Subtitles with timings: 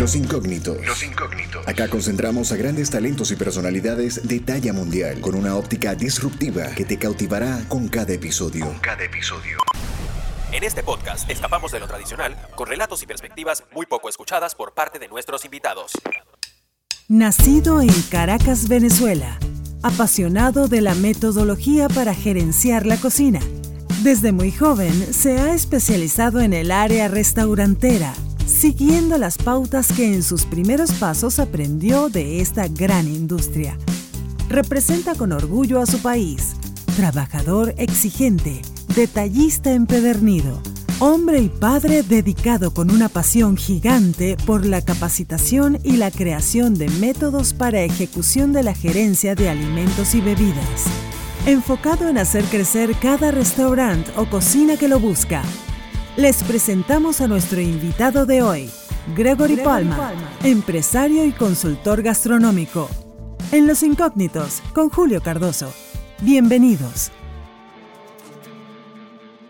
[0.00, 0.78] Los incógnitos.
[0.86, 1.68] Los incógnitos.
[1.68, 6.86] Acá concentramos a grandes talentos y personalidades de talla mundial con una óptica disruptiva que
[6.86, 8.64] te cautivará con cada episodio.
[8.64, 9.58] Con cada episodio.
[10.52, 14.72] En este podcast escapamos de lo tradicional con relatos y perspectivas muy poco escuchadas por
[14.72, 15.92] parte de nuestros invitados.
[17.06, 19.38] Nacido en Caracas, Venezuela,
[19.82, 23.40] apasionado de la metodología para gerenciar la cocina.
[24.02, 28.14] Desde muy joven se ha especializado en el área restaurantera
[28.50, 33.78] siguiendo las pautas que en sus primeros pasos aprendió de esta gran industria.
[34.48, 36.56] Representa con orgullo a su país,
[36.96, 38.60] trabajador exigente,
[38.94, 40.60] detallista empedernido,
[40.98, 46.88] hombre y padre dedicado con una pasión gigante por la capacitación y la creación de
[46.88, 50.86] métodos para ejecución de la gerencia de alimentos y bebidas.
[51.46, 55.42] Enfocado en hacer crecer cada restaurante o cocina que lo busca,
[56.18, 58.70] les presentamos a nuestro invitado de hoy,
[59.16, 60.12] Gregory, Palma,
[60.44, 62.90] empresario y consultor gastronómico.
[63.52, 65.72] En Los Incógnitos, con Julio Cardoso.
[66.20, 67.10] Bienvenidos.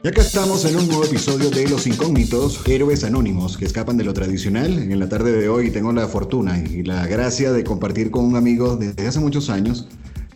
[0.04, 4.04] Y acá estamos en un nuevo episodio de Los Incógnitos, héroes anónimos que escapan de
[4.04, 4.78] lo tradicional.
[4.78, 8.36] En la tarde de hoy tengo la fortuna y la gracia de compartir con un
[8.36, 9.88] amigo desde hace muchos años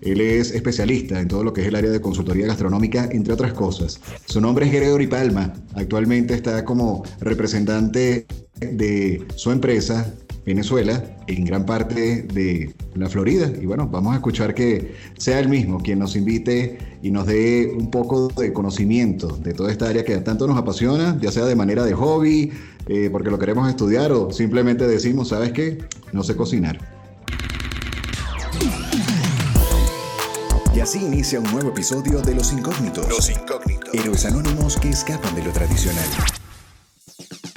[0.04, 3.52] él es especialista en todo lo que es el área de consultoría gastronómica, entre otras
[3.54, 4.00] cosas.
[4.26, 5.52] Su nombre es Gregory Palma.
[5.74, 8.26] Actualmente está como representante
[8.60, 10.12] de su empresa,
[10.44, 13.50] Venezuela, en gran parte de la Florida.
[13.60, 17.72] Y bueno, vamos a escuchar que sea él mismo quien nos invite y nos dé
[17.74, 21.56] un poco de conocimiento de toda esta área que tanto nos apasiona, ya sea de
[21.56, 22.52] manera de hobby,
[22.88, 25.78] eh, porque lo queremos estudiar o simplemente decimos, ¿sabes qué?
[26.12, 26.93] No sé cocinar.
[30.74, 33.08] Y así inicia un nuevo episodio de Los Incógnitos.
[33.08, 33.94] Los Incógnitos.
[33.94, 36.04] Héroes anónimos que escapan de lo tradicional.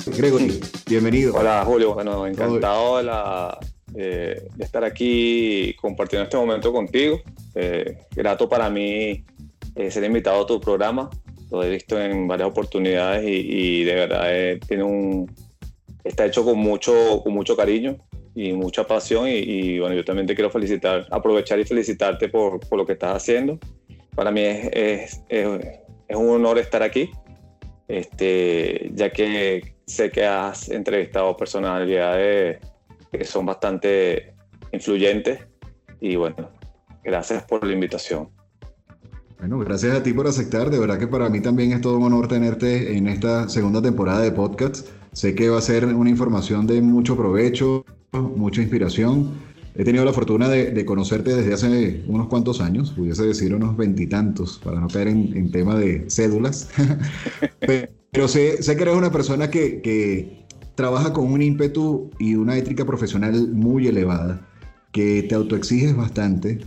[0.06, 1.34] Gregory, bienvenido.
[1.34, 2.98] Hola Julio, bueno, encantado
[3.88, 7.20] de, estar aquí compartiendo este momento contigo.
[7.56, 9.26] Eh, grato para mí
[9.76, 11.10] eh, ser invitado a tu programa.
[11.50, 15.32] Lo he visto en varias oportunidades y, de verdad eh, tiene un,
[16.04, 17.98] está hecho con mucho, con mucho cariño
[18.37, 22.77] y mucha pasión y, bueno, yo también te quiero felicitar, aprovechar y felicitarte por, por
[22.77, 23.58] lo que estás haciendo.
[24.15, 25.49] Para mí es, es,
[26.08, 27.09] es, un honor estar aquí,
[27.87, 32.59] este, ya que sé que has entrevistado personalidades
[33.11, 34.36] que son bastante
[34.71, 35.39] influyentes
[35.99, 36.52] y bueno,
[37.03, 38.30] gracias por la invitación.
[39.39, 40.70] Bueno, gracias a ti por aceptar.
[40.70, 44.21] De verdad que para mí también es todo un honor tenerte en esta segunda temporada
[44.21, 44.89] de podcast.
[45.11, 49.32] Sé que va a ser una información de mucho provecho, mucha inspiración.
[49.76, 54.60] He tenido la fortuna de, conocerte desde hace unos cuantos años, pudiese decir unos veintitantos,
[54.64, 56.70] para no caer en, tema de cédulas.
[58.12, 62.58] Pero sé, sé, que eres una persona que, que trabaja con un ímpetu y una
[62.58, 64.48] ética profesional muy elevada,
[64.92, 66.60] que te autoexiges bastante,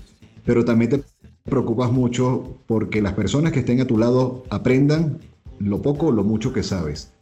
[0.44, 1.02] pero también te
[1.44, 5.18] preocupas mucho porque las personas que estén a tu lado aprendan
[5.58, 7.12] lo poco o lo mucho que sabes.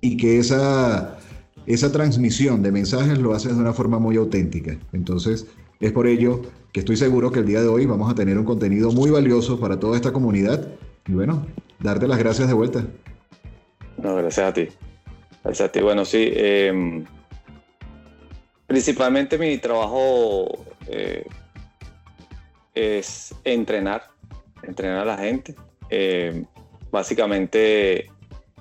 [0.00, 1.18] Y que esa
[1.66, 4.78] esa transmisión de mensajes lo haces de una forma muy auténtica.
[4.92, 5.46] Entonces,
[5.80, 8.44] es por ello que estoy seguro que el día de hoy vamos a tener un
[8.44, 10.68] contenido muy valioso para toda esta comunidad.
[11.06, 11.46] Y bueno,
[11.80, 12.86] darte las gracias de vuelta.
[13.98, 14.68] Gracias a ti.
[15.42, 15.80] Gracias a ti.
[15.80, 16.30] Bueno, sí.
[16.34, 17.04] Em,
[18.66, 21.24] principalmente mi trabajo eh,
[22.74, 24.04] es entrenar,
[24.62, 25.54] entrenar a la gente.
[25.88, 26.44] Em,
[26.90, 28.10] básicamente,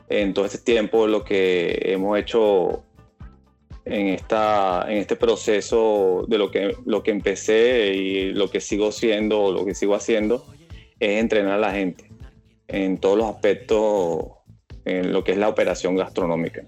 [0.07, 2.84] en todo este tiempo lo que hemos hecho
[3.85, 8.91] en, esta, en este proceso de lo que, lo que empecé y lo que sigo
[8.91, 10.46] siendo, lo que sigo haciendo,
[11.00, 12.09] es entrenar a la gente
[12.68, 14.25] en todos los aspectos,
[14.85, 16.63] en lo que es la operación gastronómica.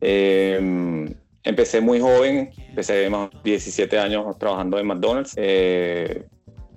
[0.00, 1.12] Em,
[1.42, 5.34] empecé muy joven, empecé más 17 años trabajando en McDonald's.
[5.36, 6.24] Eh,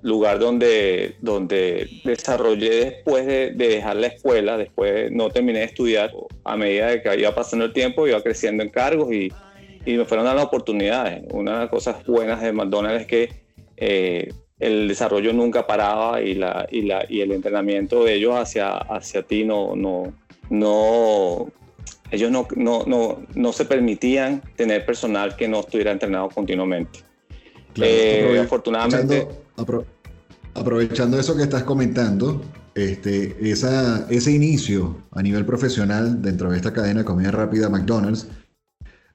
[0.06, 6.12] lugar donde, donde desarrollé después de, dejar la escuela, después no terminé de estudiar,
[6.44, 9.32] a medida de que iba pasando el tiempo, iba creciendo en cargos y,
[9.84, 11.24] y me fueron dando oportunidades.
[11.32, 13.30] Una de las cosas buenas de McDonald's es que
[13.78, 18.78] eh, el desarrollo nunca paraba y, la, y, la, y el entrenamiento de ellos hacia,
[18.78, 20.14] hacia ti no, no,
[20.52, 21.52] no
[22.12, 27.00] ellos no, no, no, no se permitían tener personal que no estuviera entrenado continuamente.
[27.82, 29.28] Eh, afortunadamente
[30.56, 32.42] aprovechando eso que estás comentando,
[32.74, 38.28] este, esa, ese inicio a nivel profesional dentro de esta cadena de comida rápida McDonald's,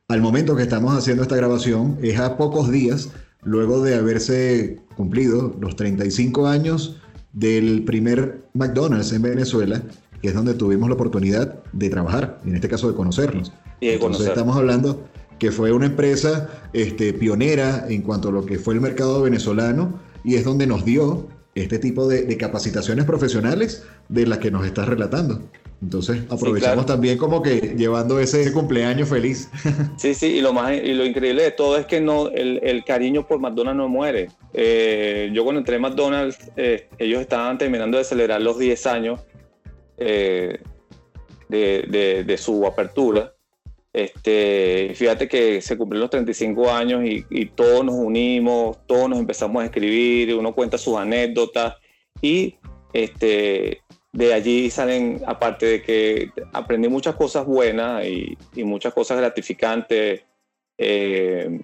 [0.09, 3.11] al momento que estamos haciendo esta grabación, es a pocos días
[3.43, 7.01] luego de haberse cumplido los 35 años
[7.33, 9.83] del primer McDonald's en Venezuela,
[10.21, 13.53] que es donde tuvimos la oportunidad de trabajar, en este caso de conocernos.
[13.81, 15.05] Y de Entonces estamos hablando
[15.39, 20.10] que fue una empresa este, pionera en cuanto a lo que fue el mercado venezolano
[20.25, 24.89] y es donde nos dio este tipo de, capacitaciones profesionales de las que nos estás
[24.89, 25.41] relatando.
[25.83, 29.49] Entonces aprovechamos también como que llevando ese cumpleaños feliz.
[29.97, 33.27] Sí, sí, y lo más y lo increíble de todo es que no el, cariño
[33.27, 34.29] por McDonald's no muere.
[34.53, 39.21] Eh, yo cuando entré en McDonald's, eh, ellos estaban terminando de celebrar los 10 años
[39.99, 40.59] eh,
[41.49, 43.35] de, de, su apertura.
[43.93, 49.63] Este, fíjate que se cumplieron los 35 años y, todos nos unimos, todos nos empezamos
[49.63, 51.75] a escribir, uno cuenta sus anécdotas
[52.23, 52.55] y
[52.93, 53.83] este,
[54.13, 60.23] de allí salen, aparte de que aprendí muchas cosas buenas y, muchas cosas gratificantes,
[60.79, 61.61] eh,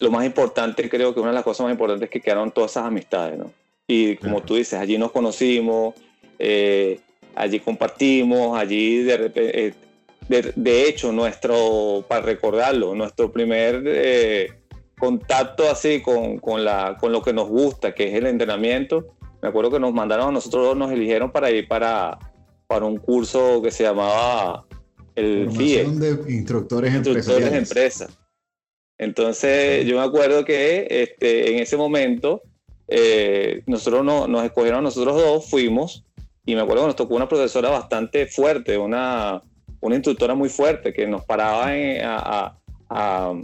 [0.00, 2.72] lo más importante, creo que una de las cosas más importantes es que quedaron todas
[2.72, 3.52] esas amistades, ¿no?
[3.86, 5.94] Y como tú dices, allí nos conocimos,
[6.38, 6.98] eh,
[7.36, 9.74] allí compartimos, allí de repente, eh,
[10.28, 14.48] de, hecho, nuestro, para recordarlo, nuestro primer eh,
[14.98, 19.48] contacto así con, con, la, con lo que nos gusta, que es el entrenamiento, me
[19.48, 22.18] acuerdo que nos mandaron, nosotros nos eligieron para ir para,
[22.66, 24.66] para un curso que se llamaba
[25.14, 25.84] el FIE.
[25.84, 28.08] de instructores, instructores de empresa.
[28.98, 32.42] Entonces, yo me acuerdo que este, en ese momento,
[32.88, 36.04] eh, nosotros no, nos escogieron nosotros dos, fuimos,
[36.46, 39.42] y me acuerdo que nos tocó una profesora bastante fuerte, una,
[39.80, 42.56] una instructora muy fuerte que nos paraba a,
[42.88, 43.34] a,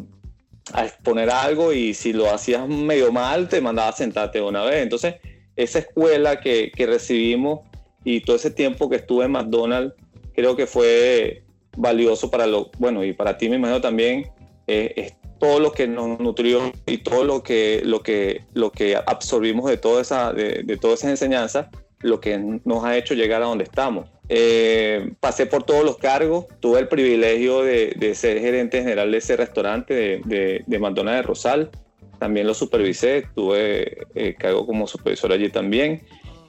[0.84, 4.82] exponer algo y si lo hacías medio mal te mandaba a sentarte una vez.
[4.82, 5.16] Entonces,
[5.56, 7.60] esa escuela que, que recibimos
[8.04, 9.94] y todo ese tiempo que estuve en McDonald's,
[10.34, 11.42] creo que fue
[11.76, 14.30] valioso para lo, bueno, y para ti me imagino también,
[14.66, 18.96] eh, es todo lo que nos nutrió y todo lo que, lo que, lo que
[18.96, 21.66] absorbimos de, toda esa, de, de todas esas enseñanzas,
[22.00, 24.08] lo que nos ha hecho llegar a donde estamos.
[24.34, 29.36] Eh, pasé por todos los cargos, tuve el privilegio de, ser gerente general de ese
[29.36, 31.70] restaurante de, de, McDonald's de Rosal,
[32.18, 36.00] también lo supervisé, tuve eh, cargo como supervisor allí también.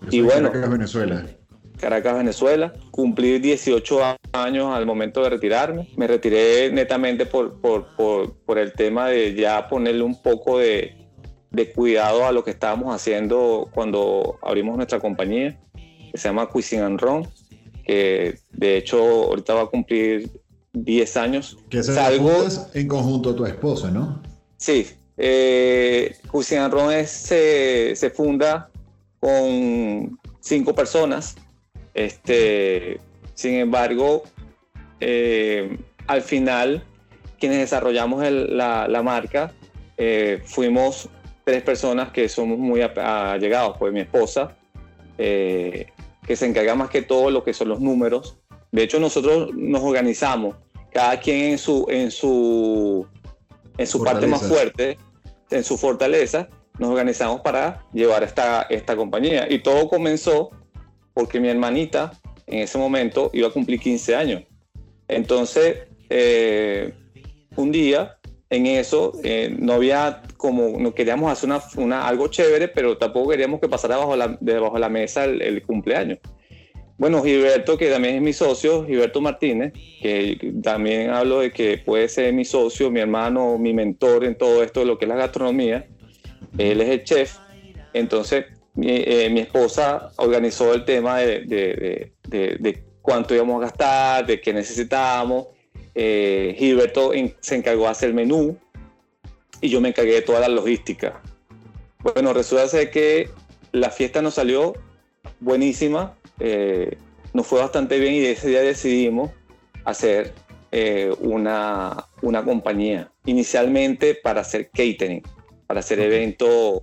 [0.09, 1.25] y bueno, Caracas, Venezuela.
[1.77, 2.74] Caracas, Venezuela.
[2.89, 5.89] Cumplí 18 años al momento de retirarme.
[5.97, 10.95] Me retiré netamente por, por, por, por el tema de ya ponerle un poco de,
[11.51, 16.83] de cuidado a lo que estábamos haciendo cuando abrimos nuestra compañía, que se llama Cuisine
[16.83, 17.27] and Ron
[17.83, 20.30] que de hecho ahorita va a cumplir
[20.74, 21.57] 10 años.
[21.69, 22.31] Que se Salgo,
[22.74, 24.21] en conjunto a tu esposa, ¿no?
[24.57, 24.88] Sí.
[25.18, 26.15] Eh,
[26.71, 28.69] Ron se, se, funda
[29.19, 31.35] con cinco personas.
[31.94, 33.00] Este,
[33.35, 34.24] sin embargo,
[35.00, 35.77] eh,
[36.07, 36.83] al final,
[37.39, 39.51] quienes desarrollamos la, la, marca,
[39.97, 41.09] eh, fuimos
[41.44, 44.56] tres personas que somos muy allegados, pues mi esposa,
[45.18, 45.88] eh,
[46.25, 48.38] que se encarga más que todo lo que son los números.
[48.72, 50.56] De hecho, nosotros nos organizamos,
[50.92, 53.06] cada quien en su, en su,
[53.78, 54.98] en su parte más fuerte,
[55.50, 56.48] en su fortaleza,
[56.80, 59.48] nos organizamos para llevar esta, esta compañía.
[59.50, 60.50] Y todo comenzó
[61.14, 62.12] porque mi hermanita
[62.48, 64.44] en ese momento iba a cumplir 15 años.
[65.08, 65.80] Entonces,
[66.10, 66.94] eh,
[67.56, 68.18] un día
[68.50, 73.30] en eso eh, no había como, no queríamos hacer una, una, algo chévere, pero tampoco
[73.30, 76.19] queríamos que pasara bajo la, debajo de la mesa el, cumpleaños.
[76.98, 79.71] Bueno, Gilberto, que también es mi socio, Gilberto Martínez,
[80.02, 84.62] que también hablo de que puede ser mi socio, mi hermano, mi mentor en todo
[84.62, 85.88] esto de lo que es la gastronomía.
[86.57, 87.38] Él es el chef.
[87.94, 88.44] Entonces,
[88.76, 94.26] mi, eh, mi esposa organizó el tema de, de, de, de, cuánto íbamos a gastar,
[94.26, 95.47] de qué necesitábamos
[95.95, 98.57] eh, Gilberto se encargó de hacer el menú
[99.64, 101.22] y yo me encargué de toda la logística.
[102.00, 103.30] Bueno, resulta que
[103.72, 104.74] la fiesta nos salió
[105.40, 106.98] buenísima, eh,
[107.32, 109.32] nos fue bastante bien y ese día decidimos
[109.86, 110.34] hacer
[110.74, 115.24] eh, una, una compañía, inicialmente para hacer catering,
[115.66, 116.82] para hacer eventos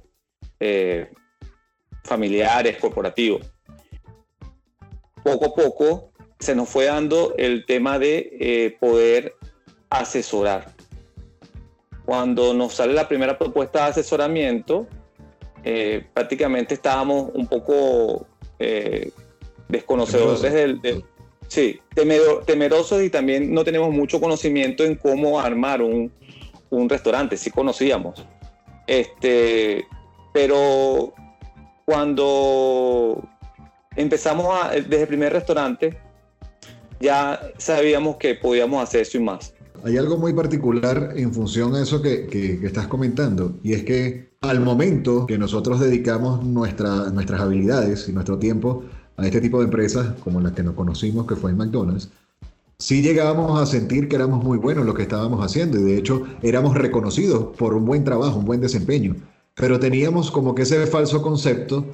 [0.59, 1.13] eh,
[2.05, 3.43] familiares, corporativos.
[5.23, 9.35] Poco a poco se nos fue dando el tema de poder
[9.91, 10.80] asesorar.
[12.11, 14.89] Cuando nos sale la primera propuesta de asesoramiento,
[15.63, 18.27] eh, prácticamente estábamos un poco
[18.59, 19.13] eh,
[19.69, 21.05] desconocedores del,
[21.47, 21.79] sí,
[22.47, 26.13] temerosos y también no tenemos mucho conocimiento en cómo armar un,
[26.71, 28.27] un restaurante, sí conocíamos.
[28.89, 29.85] Este,
[30.33, 31.15] pero
[31.85, 33.23] cuando
[33.95, 35.97] empezamos a, desde el primer restaurante,
[36.99, 39.55] ya sabíamos que podíamos hacer eso y más.
[39.85, 44.31] Hay algo muy particular en función a eso que, que, estás comentando, y es que
[44.43, 48.85] al momento que nosotros dedicamos nuestra, nuestras habilidades y nuestro tiempo
[49.17, 52.11] a este tipo de empresas como las que nos conocimos, que fue en McDonald's,
[52.79, 56.25] sí llegábamos a sentir que éramos muy buenos lo que estábamos haciendo y de hecho
[56.43, 59.17] éramos reconocidos por un buen trabajo, un buen desempeño,
[59.55, 61.87] pero teníamos como que ese falso concepto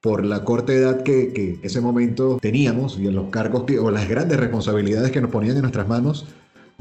[0.00, 4.08] por la corta edad que, que ese momento teníamos y en los cargos o las
[4.08, 6.26] grandes responsabilidades que nos ponían en nuestras manos,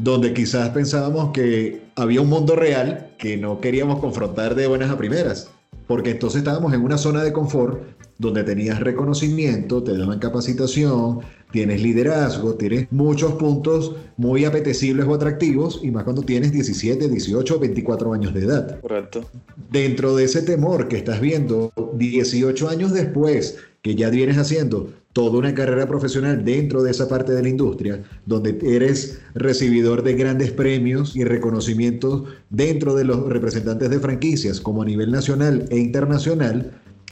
[0.02, 4.98] donde quizás pensábamos que había un mundo real que no queríamos confrontar de buenas a
[4.98, 5.52] primeras,
[5.86, 7.84] porque entonces estábamos en una zona de confort
[8.18, 11.20] donde tenías reconocimiento, te daban capacitación,
[11.52, 17.60] tienes liderazgo, tienes muchos puntos muy apetecibles o atractivos, y más cuando tienes 17, 18,
[17.60, 18.80] 24 años de edad.
[18.82, 19.30] Correcto.
[19.70, 25.40] Dentro de ese temor que estás viendo 18 años después, que ya vienes haciendo toda
[25.40, 30.52] una carrera profesional dentro de esa parte de la industria, donde eres recibidor de grandes
[30.52, 36.72] premios y reconocimientos dentro de los representantes de franquicias, como a nivel nacional e internacional,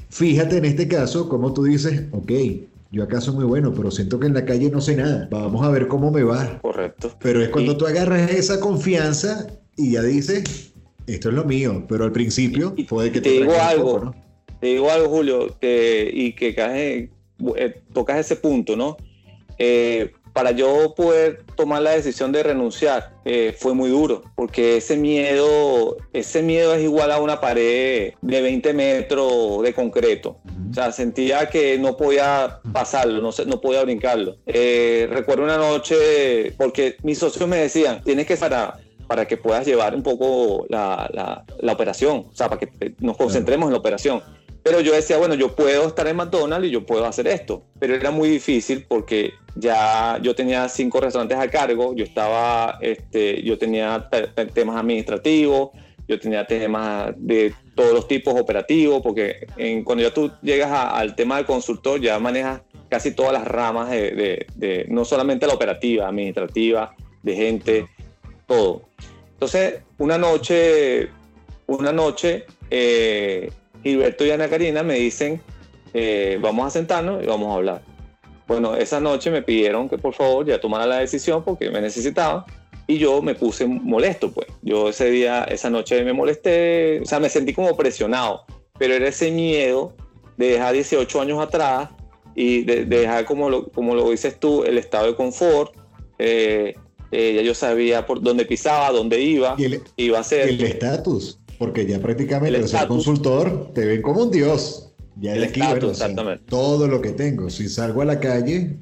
[0.10, 2.32] fíjate en este caso como tú dices, ok,
[2.92, 5.28] yo acá soy muy bueno, pero siento que en la calle no sé nada.
[5.30, 6.60] Vamos a ver cómo me va.
[6.60, 7.16] Correcto.
[7.22, 10.74] Pero es cuando tú agarras esa confianza y ya dices,
[11.06, 11.86] esto es lo mío.
[11.88, 14.16] Pero al principio puede que te, digo algo.
[14.60, 17.12] Te digo algo, Julio, y que cae,
[17.56, 18.98] eh, tocas ese punto, ¿no?
[19.58, 24.96] Eh, para yo poder tomar la decisión de renunciar eh, fue muy duro, porque ese
[24.96, 30.38] miedo, ese miedo es igual a una pared de 20 metros de concreto.
[30.70, 34.38] O sea, sentía que no podía pasarlo, no, no podía brincarlo.
[34.46, 39.96] recuerdo una noche, porque mis socios me decían, tienes que para, para que puedas llevar
[39.96, 44.22] un poco la, la, la operación, o sea, para que nos concentremos en la operación.
[44.70, 47.64] Pero yo decía, bueno, yo puedo estar en McDonald's y yo puedo hacer esto.
[47.80, 53.42] Pero era muy difícil porque ya yo tenía cinco restaurantes a cargo, yo estaba, este,
[53.42, 54.08] yo tenía
[54.54, 55.72] temas administrativos,
[56.08, 61.16] yo tenía temas de todos los tipos operativos, porque en, cuando ya tú llegas al
[61.16, 66.08] tema del consultor, ya manejas casi todas las ramas de, de, no solamente la operativa,
[66.08, 67.88] administrativa, de gente,
[68.46, 68.84] todo.
[69.34, 71.10] Entonces, una noche,
[71.66, 73.50] una noche, eh,
[73.84, 75.42] Gilberto y Ana Karina me dicen,
[75.94, 77.82] eh, vamos a sentarnos y vamos a hablar.
[78.48, 82.44] Bueno, esa noche me pidieron que por favor ya tomara la decisión porque me necesitaban
[82.88, 84.48] y yo me puse molesto, pues.
[84.64, 88.46] Yo ese día, esa noche me molesté, o sea, me sentí como presionado,
[88.80, 89.94] pero era ese miedo
[90.38, 91.90] de dejar 18 años atrás
[92.34, 95.76] y de, dejar, como lo, como lo dices tú, el estado de confort.
[96.18, 96.76] Eh,
[97.12, 99.56] eh, ya yo sabía por dónde pisaba, dónde iba,
[99.96, 100.50] iba a ser.
[100.50, 101.39] El estatus.
[101.60, 104.92] Porque ya prácticamente el ser consultor te ven como un dios.
[105.18, 106.46] Ya el aquí, exactamente.
[106.48, 107.50] todo lo que tengo.
[107.50, 108.78] Si salgo a la calle,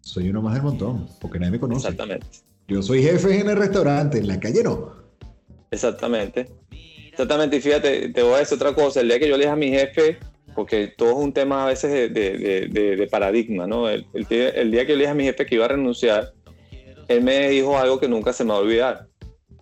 [0.00, 1.88] soy uno más del montón, porque nadie me conoce.
[1.88, 2.26] Exactamente.
[2.66, 4.94] Yo soy jefe en el restaurante, en la calle no.
[5.70, 6.48] Exactamente.
[7.10, 7.56] Exactamente.
[7.56, 9.00] Y fíjate, te voy a decir otra cosa.
[9.00, 10.18] El día que yo le dije a mi jefe,
[10.54, 13.90] porque todo es un tema a veces de, de, paradigma, ¿no?
[13.90, 16.32] El, el, día que yo le dije a mi jefe que iba a renunciar,
[17.08, 19.08] él me dijo algo que nunca se me va a olvidar.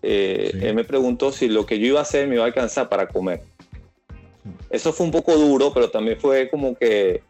[0.02, 2.88] Eh, él me preguntó si lo que yo iba a hacer me iba a alcanzar
[2.88, 3.42] para comer.
[4.70, 7.22] Eso fue un poco duro, pero también fue como que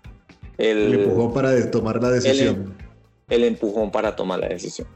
[0.58, 2.74] el, el empujón para tomar la decisión.
[3.28, 4.86] El, empujón para tomar la decisión.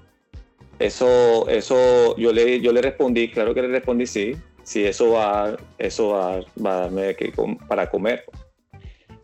[0.79, 5.57] Eso, eso yo le, yo le respondí, claro que le respondí sí, sí, eso va,
[5.79, 7.33] eso va, va a darme que,
[7.69, 8.25] para comer.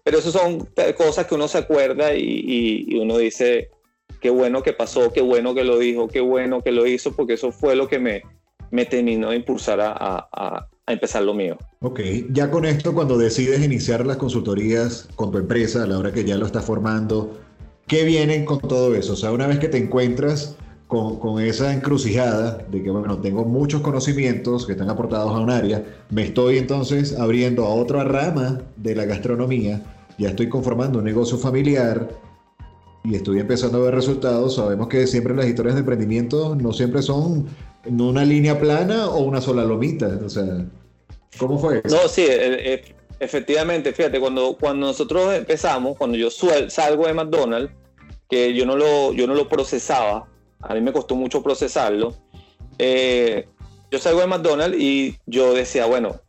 [0.02, 0.66] Pero eso son
[0.96, 3.70] cosas que uno se acuerda y, y uno dice,
[4.20, 7.34] qué bueno que pasó, qué bueno que lo dijo, qué bueno que lo hizo, porque
[7.34, 8.22] eso fue lo que me,
[8.70, 11.56] me terminó de impulsar a, a, empezar lo mío.
[11.80, 12.00] Ok,
[12.32, 16.24] ya con esto, cuando decides iniciar las consultorías con tu empresa, a la hora que
[16.24, 17.38] ya lo estás formando,
[17.86, 19.12] ¿qué vienen con todo eso?
[19.12, 20.56] O sea, una vez que te encuentras
[20.88, 25.50] con, con, esa encrucijada de que, bueno, tengo muchos conocimientos que están aportados a un
[25.50, 29.80] área, me estoy entonces abriendo a otra rama de la gastronomía,
[30.18, 32.08] ya estoy conformando un negocio familiar
[33.04, 34.56] y estoy empezando a ver resultados.
[34.56, 37.46] Sabemos que siempre las historias de emprendimiento no siempre son
[37.84, 40.18] en una línea plana o una sola lomita.
[40.24, 40.44] O sea,
[41.38, 41.96] ¿cómo fue eso?
[41.96, 47.72] No, sí, e, e, efectivamente, fíjate, cuando, cuando nosotros empezamos, cuando yo salgo de McDonald's,
[48.28, 50.28] que yo no lo, yo no lo procesaba,
[50.60, 52.14] a mí me costó mucho procesarlo,
[52.78, 53.46] eh,
[53.90, 56.20] yo salgo de McDonald's y yo decía, bueno,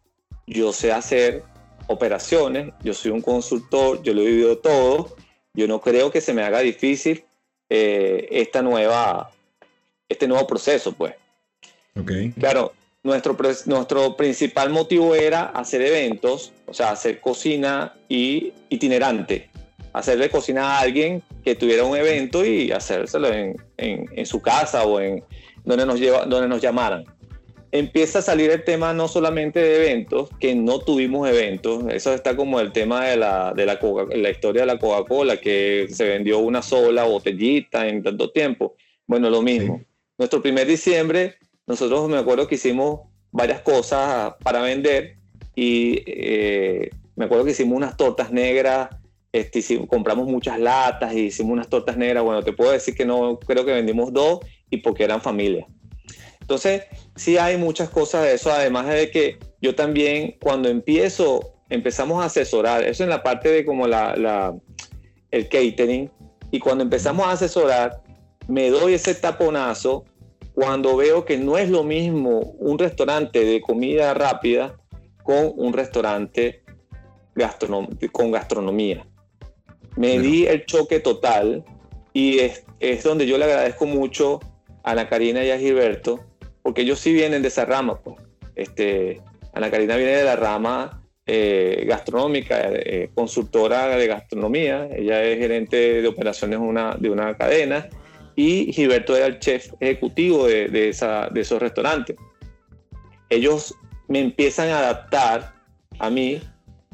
[0.47, 1.43] yo sé hacer
[1.87, 5.15] operaciones, yo soy un consultor, yo lo he vivido todo,
[5.53, 7.23] yo no creo que se me haga difícil
[7.69, 9.31] eh, esta nueva,
[10.09, 11.13] este nuevo proceso, pues.
[11.99, 12.31] Okay.
[12.31, 19.49] Claro, nuestro, nuestro principal motivo era hacer eventos, o sea, hacer cocina y itinerante.
[19.93, 25.01] Hacerle cocina a alguien que tuviera un evento y hacérselo en, en, su casa o
[25.01, 25.23] en
[25.65, 27.03] donde nos, lleva, donde nos llamaran.
[27.71, 32.37] empieza a salir el tema no solamente de eventos, que no tuvimos eventos, eso está
[32.37, 33.79] como el tema de la, de la,
[34.15, 38.75] la historia de la Coca-Cola, que se vendió una sola botellita en tanto tiempo.
[39.07, 39.81] Bueno, lo mismo.
[40.17, 41.35] Nuestro primer diciembre,
[41.71, 43.01] nosotros me acuerdo que hicimos
[43.31, 45.17] varias cosas para vender
[45.55, 48.89] y eh, me acuerdo que hicimos unas tortas negras,
[49.31, 52.23] este, compramos muchas latas y hicimos unas tortas negras.
[52.23, 55.65] Bueno, te puedo decir que no, creo que vendimos dos y porque eran familia.
[56.41, 56.83] Entonces,
[57.15, 62.25] sí hay muchas cosas de eso, además de que yo también cuando empiezo, empezamos a
[62.25, 64.53] asesorar, eso en la parte de como la, la
[65.29, 66.11] el catering,
[66.51, 68.01] y cuando empezamos a asesorar,
[68.49, 70.03] me doy ese taponazo
[70.53, 74.77] cuando veo que no es lo mismo un restaurante de comida rápida
[75.23, 76.63] con un restaurante
[78.11, 79.05] con gastronomía.
[79.95, 81.63] Me di el choque total
[82.13, 84.39] y es, es, donde yo le agradezco mucho
[84.83, 86.19] a Ana Karina y a Gilberto,
[86.61, 87.99] porque ellos sí vienen de esa rama.
[88.01, 88.17] Pues.
[88.55, 89.21] Este,
[89.53, 96.01] Ana Karina viene de la rama eh, gastronómica, eh, consultora de gastronomía, ella es gerente
[96.01, 97.89] de operaciones una, de una cadena
[98.35, 102.15] y Gilberto era el chef ejecutivo de, de, esa, de esos restaurantes.
[103.29, 103.75] Ellos
[104.07, 105.53] me empiezan a adaptar
[105.99, 106.41] a mí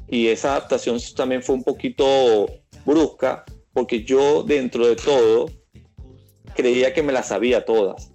[0.08, 2.48] y esa adaptación también fue un poquito
[2.86, 5.52] brusca porque yo dentro de todo
[6.56, 8.12] creía que me las sabía todas.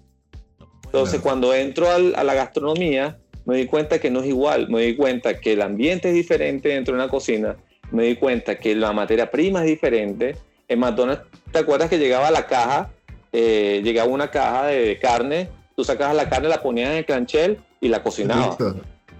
[0.85, 4.95] Entonces cuando entro a la gastronomía me di cuenta que no es igual, me di
[4.95, 7.57] cuenta que el ambiente es diferente dentro de una cocina,
[7.91, 10.35] me di cuenta que la materia prima es diferente.
[10.67, 12.91] En McDonald's, ¿te acuerdas que llegaba a la caja?
[13.35, 17.59] Eh, llegaba una caja de carne, tú sacabas la carne, la ponías en el canchel
[17.81, 18.57] y la cocinabas.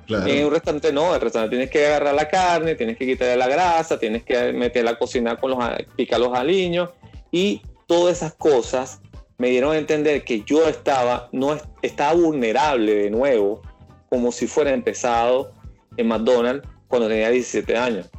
[0.07, 3.47] En un restaurante no, el restaurante tienes que agarrar la carne, tienes que quitarle la
[3.47, 5.59] grasa, tienes que meterla a cocinar con los,
[5.95, 6.89] picar los aliños
[7.31, 9.01] y todas esas cosas
[9.37, 13.61] me dieron a entender que yo estaba, no estaba vulnerable de nuevo,
[14.09, 15.51] como si fuera empezado
[15.97, 18.09] en McDonald's cuando tenía 17 años.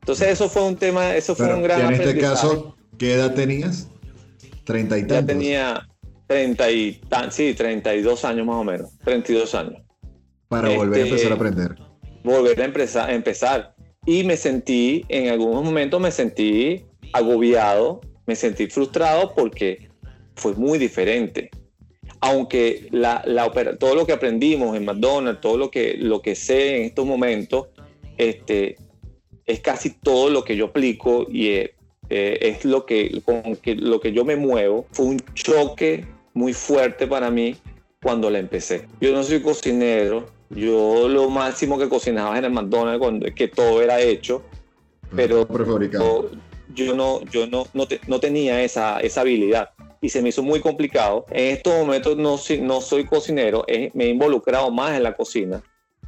[0.00, 3.88] Entonces eso fue un tema, eso fue un gran En este caso, ¿qué edad tenías?
[4.64, 5.16] 30 y tantos.
[5.16, 5.88] Ya tenía
[6.26, 7.00] 30 y,
[7.30, 9.82] sí, 32 años más o menos, 32 años.
[10.48, 11.78] Para volver a empezar a este, aprender.
[12.22, 13.74] Volver a empezar, empezar.
[14.06, 19.90] Y me sentí, en algunos momentos me sentí agobiado, me sentí frustrado porque
[20.36, 21.50] fue muy diferente.
[22.20, 26.76] Aunque la, la todo lo que aprendimos en McDonald's, todo lo que, lo que sé
[26.76, 27.68] en estos momentos,
[28.16, 28.76] este,
[29.46, 31.74] es casi todo lo que yo aplico y eh,
[32.12, 34.86] eh, es lo que, con que, lo que yo me muevo.
[34.92, 37.56] Fue un choque muy fuerte para mí
[38.02, 38.86] cuando la empecé.
[39.00, 43.80] Yo no soy cocinero, yo lo máximo que cocinaba en el McDonald's, cuando, que todo
[43.80, 44.42] era hecho,
[45.16, 45.48] pero
[45.90, 46.30] yo,
[46.74, 49.70] yo, no, yo no, no, tenía esa, esa, habilidad
[50.00, 51.24] y se me hizo muy complicado.
[51.30, 55.62] En estos momentos no, no soy cocinero, me he involucrado más en la cocina.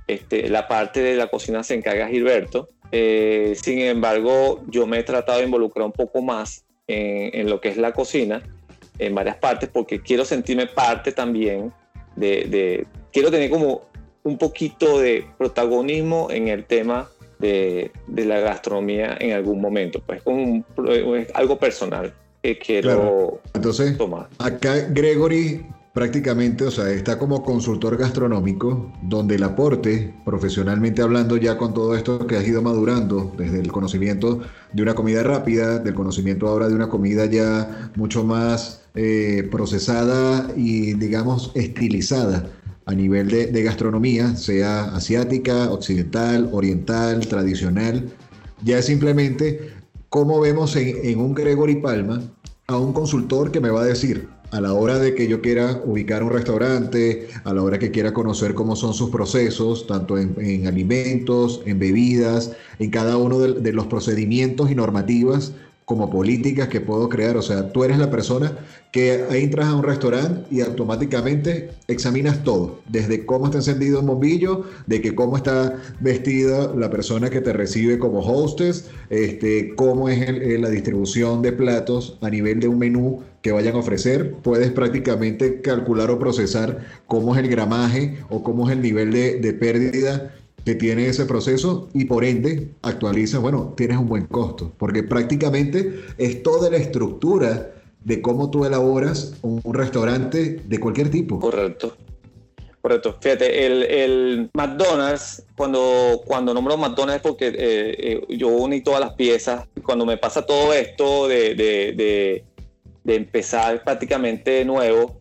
[0.07, 2.69] Este, la parte de la cocina se encarga Gilberto.
[2.93, 7.61] Eh, sin embargo, yo me he tratado de involucrar un poco más en, en, lo
[7.61, 8.43] que es la cocina,
[8.99, 11.73] en varias partes, porque quiero sentirme parte también
[12.17, 13.83] de, de quiero tener como
[14.23, 20.65] un poquito de protagonismo en el tema de, la gastronomía en algún momento, pues como
[21.35, 24.29] algo personal que quiero Entonces, tomar.
[24.39, 31.57] Acá Gregory prácticamente, o sea, está como consultor gastronómico, donde el aporte, profesionalmente hablando, ya
[31.57, 34.41] con todo esto que has ido madurando, desde el conocimiento
[34.73, 40.51] de una comida rápida, del conocimiento ahora de una comida ya mucho más eh, procesada
[40.57, 42.51] y, digamos, estilizada
[42.87, 48.13] a nivel de, gastronomía, sea asiática, occidental, oriental, tradicional,
[48.63, 49.73] ya es simplemente
[50.09, 52.21] cómo vemos en, un Gregory Palma
[52.67, 55.83] a un consultor que me va a decir, a la hora de que yo quiera
[55.85, 60.69] ubicar un restaurante, a la hora que quiera conocer cómo son sus procesos, tanto en,
[60.69, 67.09] alimentos, en bebidas, en cada uno de, los procedimientos y normativas como políticas que puedo
[67.09, 67.37] crear.
[67.37, 68.57] O sea, tú eres la persona
[68.95, 74.67] que entras a un restaurante y automáticamente examinas todo, desde cómo está encendido el bombillo,
[74.87, 80.21] de que cómo está vestida la persona que te recibe como hostess, este, cómo es
[80.21, 84.37] eh, la distribución de platos a nivel de un menú que vayan a ofrecer.
[84.45, 89.41] Puedes prácticamente calcular o procesar cómo es el gramaje o cómo es el nivel de,
[89.41, 94.73] de pérdida que tiene ese proceso y por ende actualiza, bueno, tienes un buen costo,
[94.79, 97.73] porque prácticamente es toda la estructura
[98.05, 101.41] de cómo tú elaboras un, restaurante de cualquier tipo.
[101.41, 101.97] Correcto.
[102.81, 103.17] Correcto.
[103.19, 109.15] Fíjate, el, el, McDonald's, cuando, cuando nombro McDonald's porque eh, eh, yo uní todas las
[109.15, 112.45] piezas, cuando me pasa todo esto de, de, de,
[113.05, 115.19] de empezar prácticamente de nuevo,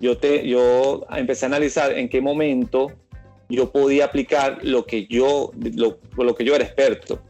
[0.00, 2.90] yo, te, yo empecé a analizar en qué momento
[3.50, 7.20] yo podía aplicar lo que yo, lo, lo que yo era experto.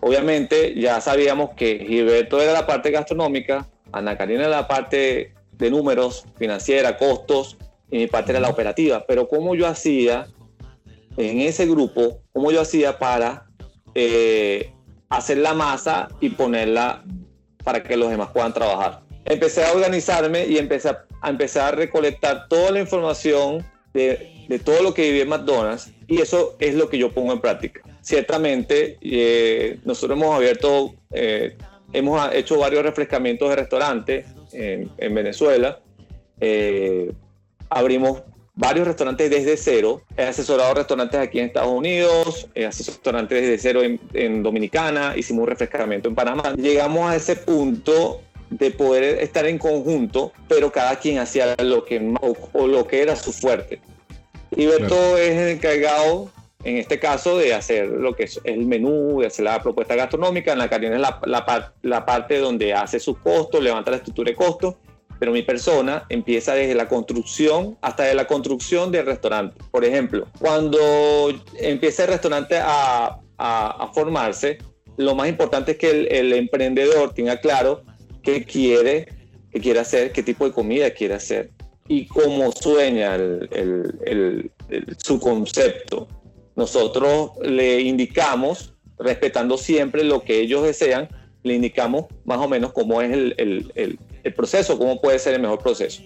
[0.00, 5.70] Obviamente ya sabíamos que Gilberto era la parte gastronómica, Ana Karina era la parte de
[5.70, 7.56] números, financiera, costos,
[7.90, 9.04] y mi parte era la operativa.
[9.06, 10.26] Pero cómo yo hacía
[11.16, 13.46] en ese grupo, cómo yo hacía para
[13.94, 14.72] eh,
[15.08, 17.04] hacer la masa y ponerla
[17.64, 19.02] para que los demás puedan trabajar.
[19.24, 24.82] Empecé a organizarme y empecé a, empezar a recolectar toda la información de, de, todo
[24.82, 27.80] lo que viví en McDonald's y eso es lo que yo pongo en práctica.
[28.02, 31.56] Ciertamente, eh, nosotros hemos abierto, eh,
[31.92, 35.80] hemos hecho varios refrescamientos de restaurantes en, en Venezuela.
[36.40, 37.12] Eh,
[37.68, 38.22] abrimos
[38.56, 40.02] varios restaurantes desde cero.
[40.16, 45.42] He asesorado restaurantes aquí en Estados Unidos, he asesorado restaurantes desde cero en, Dominicana, hicimos
[45.42, 46.54] un refrescamiento en Panamá.
[46.56, 52.14] Llegamos a ese punto de poder estar en conjunto, pero cada quien hacía lo que
[52.52, 53.80] o, lo que era su fuerte.
[54.50, 56.30] Y Beto es el encargado,
[56.68, 60.52] en este caso, de hacer lo que es el menú, de hacer la propuesta gastronómica.
[60.52, 64.30] En la Karina es la, la, la parte donde hace sus costos, levanta la estructura
[64.30, 64.74] de costos
[65.18, 69.56] pero mi persona empieza desde la construcción hasta de la construcción del restaurante.
[69.70, 70.78] Por ejemplo, cuando
[71.58, 74.58] empieza el restaurante a, a, formarse,
[74.96, 77.82] lo más importante es que el, emprendedor tenga claro
[78.22, 79.08] qué quiere,
[79.50, 81.50] qué quiere hacer, qué tipo de comida quiere hacer
[81.88, 84.50] y cómo sueña el,
[84.98, 86.08] su concepto.
[86.56, 91.08] Nosotros le indicamos, respetando siempre lo que ellos desean,
[91.42, 95.60] le indicamos más o menos cómo es el, el proceso, cómo puede ser el mejor
[95.60, 96.02] proceso.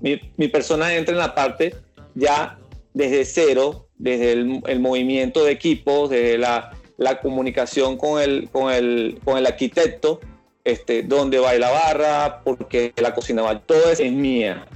[0.00, 1.74] Mi, mi persona entra en la parte
[2.14, 2.58] ya
[2.92, 8.72] desde cero, desde el, el movimiento de equipos, desde la, la comunicación con el, con
[8.72, 10.20] el, con el arquitecto,
[10.64, 14.66] este, dónde va la barra, porque la cocina va, todo eso es mía.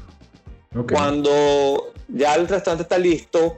[0.91, 3.57] Cuando ya el restaurante está listo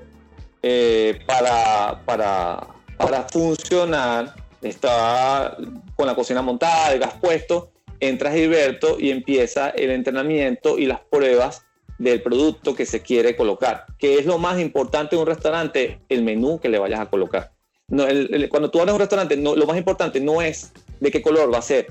[0.67, 5.59] eh, para, para, para funcionar, está
[5.95, 11.01] con la cocina montada, el gas puesto, entra Gilberto y empieza el entrenamiento y las
[11.01, 11.67] pruebas
[11.99, 13.85] del producto que se quiere colocar.
[13.99, 16.01] ¿Qué es lo más importante en un restaurante?
[16.09, 17.53] El menú que le vayas a colocar.
[17.89, 18.07] No,
[18.49, 21.59] cuando tú abres un restaurante, no, lo más importante no es de qué color va
[21.59, 21.89] a ser,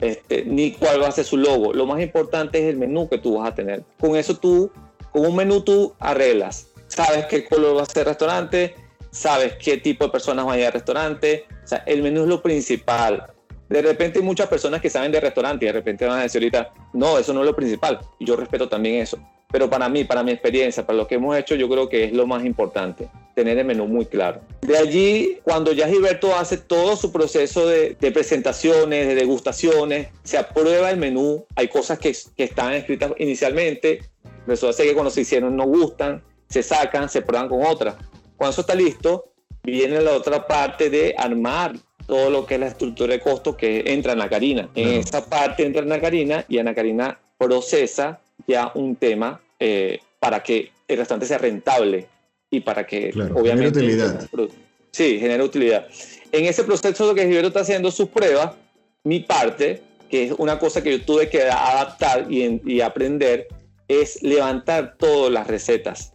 [0.00, 1.72] este, ni cuál va a ser su logo.
[1.72, 3.84] Lo más importante es el menú que tú vas a tener.
[4.00, 4.72] Con eso tú,
[5.12, 6.72] con un menú tú arreglas.
[6.88, 8.74] Sabes qué color va a ser el restaurante,
[9.10, 11.46] sabes qué tipo de personas van a ir al restaurante.
[11.64, 13.32] O sea, el menú es lo principal
[13.68, 16.40] de repente hay muchas personas que saben de restaurante y de repente van a decir
[16.40, 17.98] ahorita, no, eso no es lo principal.
[18.18, 19.18] Y yo respeto también eso.
[19.50, 22.12] Pero para mí, para mi experiencia, para lo que hemos hecho, yo creo que es
[22.12, 24.40] lo más importante, tener el menú muy claro.
[24.60, 30.90] De allí, cuando ya Gilberto hace todo su proceso de, presentaciones, de degustaciones, se aprueba
[30.90, 34.02] el menú, hay cosas que, que están escritas inicialmente,
[34.48, 37.96] hace que cuando se hicieron no gustan, se sacan, se prueban con otras.
[38.36, 39.32] Cuando eso está listo,
[39.62, 41.74] viene la otra parte de armar
[42.06, 44.68] todo lo que es la estructura de costos que entra en la Karina.
[44.74, 49.98] En esa parte entra en la Karina y Ana Karina procesa ya un tema eh,
[50.20, 52.06] para que el restaurante sea rentable
[52.50, 53.80] y para que obviamente...
[53.80, 54.28] Genere utilidad.
[54.92, 55.88] Sí, genere utilidad.
[56.32, 58.52] En ese proceso lo que Gilberto está haciendo sus pruebas,
[59.02, 63.48] mi parte, que es una cosa que yo tuve que adaptar y, y aprender,
[63.88, 66.12] es levantar todas las recetas.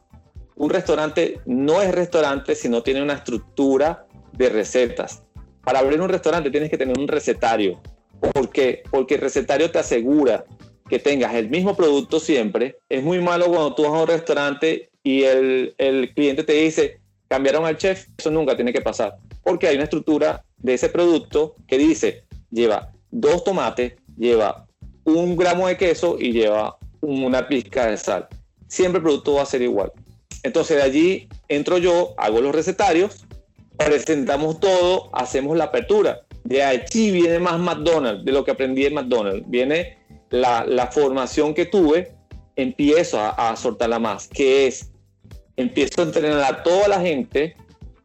[0.62, 5.24] Un restaurante no es restaurante si no tiene una estructura de recetas
[5.64, 7.80] para abrir un restaurante tienes que tener un recetario.
[8.20, 8.84] ¿Por qué?
[8.90, 10.46] Porque el recetario te asegura
[10.88, 12.78] que tengas el mismo producto siempre.
[12.90, 17.00] Es muy malo cuando tú vas a un restaurante y el, el cliente te dice,
[17.28, 18.08] cambiaron al chef.
[18.18, 19.18] Eso nunca tiene que pasar.
[19.44, 24.68] Porque hay una estructura de ese producto que dice, lleva dos tomates, lleva
[25.06, 28.28] un gramo de queso y lleva una pizca de sal.
[28.68, 29.92] Siempre el producto va a ser igual.
[30.44, 33.26] Entonces de allí entro yo, hago los recetarios
[33.86, 36.22] presentamos todo, hacemos la apertura.
[36.44, 39.50] De allí viene más McDonald's, de lo que aprendí en McDonald's.
[39.50, 39.98] Viene
[40.30, 42.14] la, la formación que tuve,
[42.56, 44.92] empiezo a, a soltarla más, que es,
[45.56, 47.56] empiezo a entrenar a toda la gente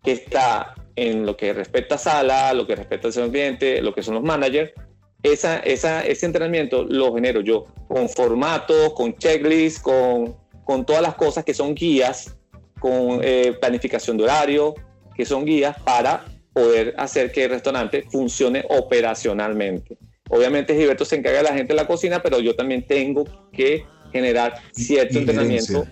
[0.03, 3.95] que está en lo que respecta a sala, lo que respecta al señor cliente, lo
[3.95, 4.73] que son los managers,
[5.23, 11.15] esa, esa, ese entrenamiento lo genero yo, con formatos, con checklists, con, con todas las
[11.15, 12.37] cosas que son guías,
[12.81, 14.75] con eh, planificación de horario,
[15.15, 19.97] que son guías para poder hacer que el restaurante funcione operacionalmente.
[20.29, 23.85] Obviamente Gilberto se encarga de la gente de la cocina, pero yo también tengo que
[24.11, 25.87] generar cierto entrenamiento.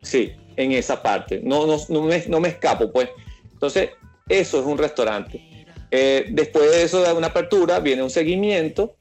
[0.00, 1.42] Sí, en esa parte.
[1.44, 3.10] No, no, no, me, no me escapo, pues.
[3.52, 3.90] Entonces,
[4.30, 5.66] eso es un restaurante.
[5.90, 8.96] Eh, después de eso, de una apertura, viene un seguimiento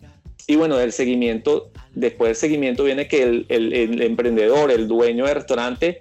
[0.48, 5.36] Y bueno, del seguimiento, después del seguimiento viene que el, el, emprendedor, el dueño del
[5.36, 6.00] restaurante,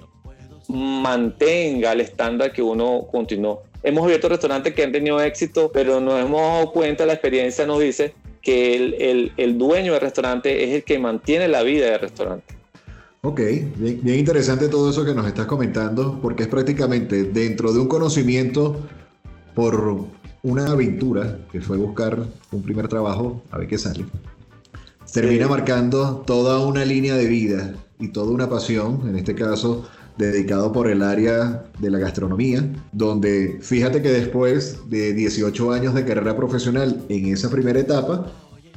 [0.68, 3.62] mantenga el estándar que uno continuó.
[3.82, 7.80] Hemos abierto restaurantes que han tenido éxito, pero nos hemos dado cuenta, la experiencia nos
[7.80, 12.54] dice que el, el dueño del restaurante es el que mantiene la vida del restaurante.
[13.26, 13.40] Ok,
[13.76, 17.88] bien, bien, interesante todo eso que nos estás comentando, porque es prácticamente dentro de un
[17.88, 18.76] conocimiento
[19.54, 20.04] por
[20.44, 24.04] una aventura, que fue buscar un primer trabajo, a ver qué sale.
[25.12, 30.70] Termina marcando toda una línea de vida y toda una pasión, en este caso dedicado
[30.70, 36.36] por el área de la gastronomía, donde fíjate que después de 18 años de carrera
[36.36, 38.30] profesional en esa primera etapa,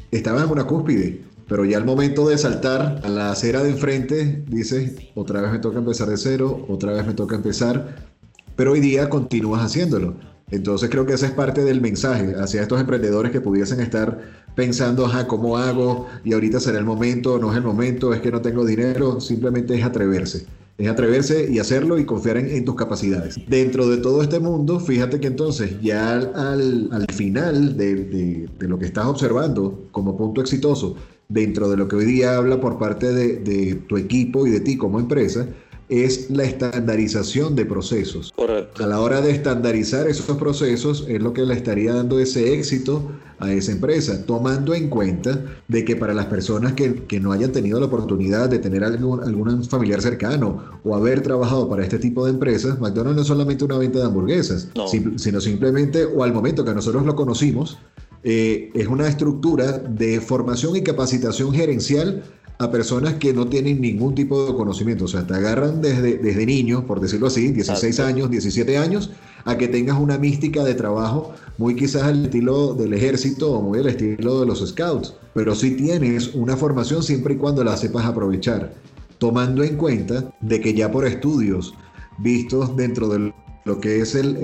[0.10, 4.44] estaba en una cúspide, pero ya al momento de saltar a la acera de enfrente,
[4.48, 8.08] dices, otra vez me toca empezar de cero, otra vez me toca empezar,
[8.56, 10.16] pero hoy día continúas haciéndolo.
[10.50, 14.22] Entonces creo que ese es parte del mensaje hacia estos emprendedores que pudiesen estar
[14.56, 16.08] pensando, ajá, ¿cómo hago?
[16.24, 19.76] Y ahorita será el momento, no es el momento, es que no tengo dinero, simplemente
[19.76, 20.46] es atreverse.
[20.78, 23.36] Es atreverse y hacerlo y confiar en, tus capacidades.
[23.48, 28.68] Dentro de todo este mundo, fíjate que entonces ya al, al final de, de, de,
[28.68, 30.96] lo que estás observando como punto exitoso,
[31.30, 34.60] dentro de lo que hoy día habla por parte de, de tu equipo y de
[34.60, 35.48] ti como empresa,
[35.90, 38.34] es la estandarización de procesos.
[38.36, 38.84] Correcto.
[38.84, 43.12] A la hora de estandarizar esos procesos es lo que le estaría dando ese éxito
[43.40, 47.80] a esa empresa, tomando en cuenta de que para las personas que, no hayan tenido
[47.80, 52.32] la oportunidad de tener algún, algún familiar cercano o haber trabajado para este tipo de
[52.32, 54.70] empresas, McDonald's no es solamente una venta de hamburguesas,
[55.18, 57.78] sino simplemente, o al momento que nosotros lo conocimos,
[58.24, 62.24] eh, es una estructura de formación y capacitación gerencial
[62.60, 65.06] a personas que no tienen ningún tipo de conocimiento.
[65.06, 69.12] O sea, te agarran desde, desde niños, por decirlo así, 16 años, 17 años,
[69.46, 73.80] a que tengas una mística de trabajo muy quizás al estilo del ejército o muy
[73.80, 75.14] al estilo de los scouts.
[75.34, 78.74] Pero sí tienes una formación siempre y cuando la sepas aprovechar,
[79.20, 81.76] tomando en cuenta de que ya por estudios
[82.20, 83.34] vistos dentro de
[83.66, 84.36] lo que es el,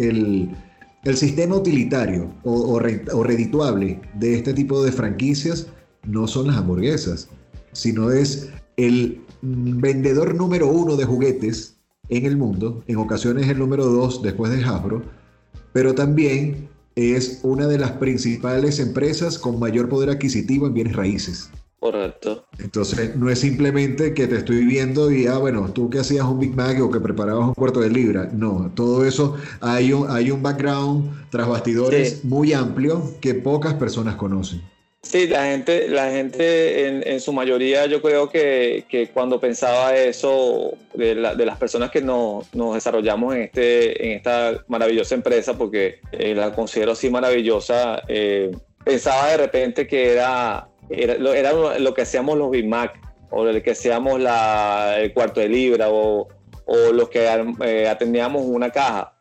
[1.03, 2.79] el, sistema utilitario o,
[3.13, 5.67] o redituable de este tipo de franquicias,
[6.05, 7.29] no son las hamburguesas
[7.73, 11.75] sino es el vendedor número uno de juguetes
[12.09, 15.03] en el mundo, en ocasiones el número dos después de Hasbro,
[15.73, 21.49] pero también es una de las principales empresas con mayor poder adquisitivo en bienes raíces.
[21.79, 22.45] Correcto.
[22.59, 26.39] Entonces, no es simplemente que te estoy viendo y, ah, bueno, tú que hacías un
[26.39, 28.29] Big Mac o que preparabas un cuarto de libra.
[28.31, 34.15] No, todo eso hay un, hay un background tras bastidores muy amplio que pocas personas
[34.15, 34.61] conocen.
[35.03, 41.13] Sí, la gente, la gente en, su mayoría yo creo que, cuando pensaba eso de,
[41.13, 46.93] las personas que nos desarrollamos en, este, en esta maravillosa empresa, porque eh, la considero
[46.93, 48.51] así maravillosa, eh,
[48.85, 52.97] pensaba de repente que era, era, lo, que hacíamos los Big Mac
[53.29, 56.29] o lo que hacíamos la, el cuarto de libra o,
[56.65, 57.27] o los que
[57.65, 59.12] eh, atendíamos una caja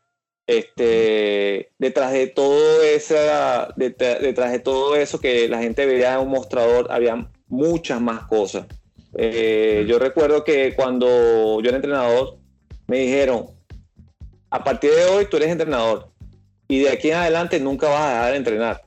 [0.59, 6.31] este, detrás de todo esa, detrás, de todo eso que la gente veía en un
[6.31, 8.67] mostrador, había muchas más cosas.
[9.15, 12.39] Eh, yo recuerdo que cuando yo era entrenador,
[12.87, 13.47] me dijeron,
[14.51, 16.11] a partir de hoy tú eres entrenador
[16.69, 18.83] y de aquí en adelante nunca vas a dejar de entrenar.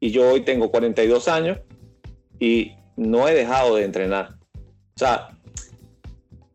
[0.00, 1.58] Y yo hoy tengo 42 años
[2.38, 4.36] y no he dejado de entrenar.
[4.54, 5.28] O sea,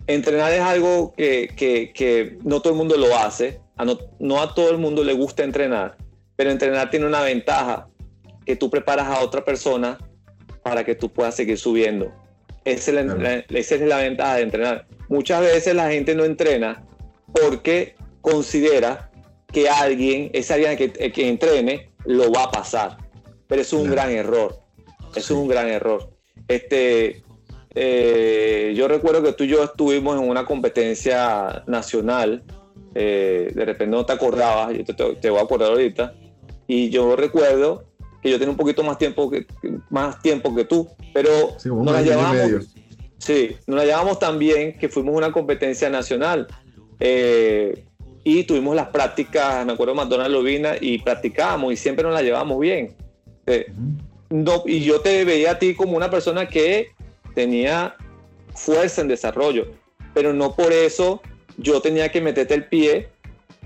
[0.07, 4.69] entrenar es algo que, que, que no todo el mundo lo hace no, a todo
[4.71, 5.97] el mundo le gusta entrenar,
[6.35, 7.87] pero entrenar tiene una ventaja,
[8.45, 9.97] que tú preparas a otra persona
[10.63, 12.11] para que tú puedas seguir subiendo.
[12.65, 14.87] Esa es la, ventaja de entrenar.
[15.09, 16.83] Muchas veces la gente no entrena
[17.33, 19.11] porque considera
[19.51, 22.97] que alguien, ese alguien que, que entrene, lo va a pasar.
[23.47, 24.59] Pero es un gran error.
[25.15, 26.11] es un gran error.
[26.47, 27.23] Este,
[27.73, 32.43] eh, yo recuerdo que tú y yo estuvimos en una competencia nacional
[32.93, 36.13] eh, de repente no te acordabas, yo te, voy a acordar ahorita,
[36.67, 37.86] y yo recuerdo
[38.21, 39.45] que yo tenía un poquito más tiempo que,
[39.89, 41.30] más tiempo que tú, pero
[41.65, 42.75] nos la llevamos,
[43.17, 46.47] sí, nos la llevamos tan bien que fuimos a una competencia nacional
[46.99, 47.86] eh,
[48.23, 52.60] y tuvimos las prácticas, me acuerdo McDonald's Lovina y practicábamos y siempre nos la llevamos
[52.60, 52.95] bien.
[53.47, 53.71] Eh,
[54.30, 56.91] no, y yo te veía a ti como una persona que
[57.34, 57.95] tenía
[58.54, 59.67] fuerza en desarrollo,
[60.13, 61.21] pero no por eso
[61.57, 63.09] yo tenía que meterte el pie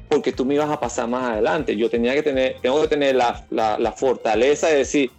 [0.10, 1.76] porque tú me ibas a pasar más adelante.
[1.76, 5.12] Yo tenía que tener, tengo que tener la, la, fortaleza de decir,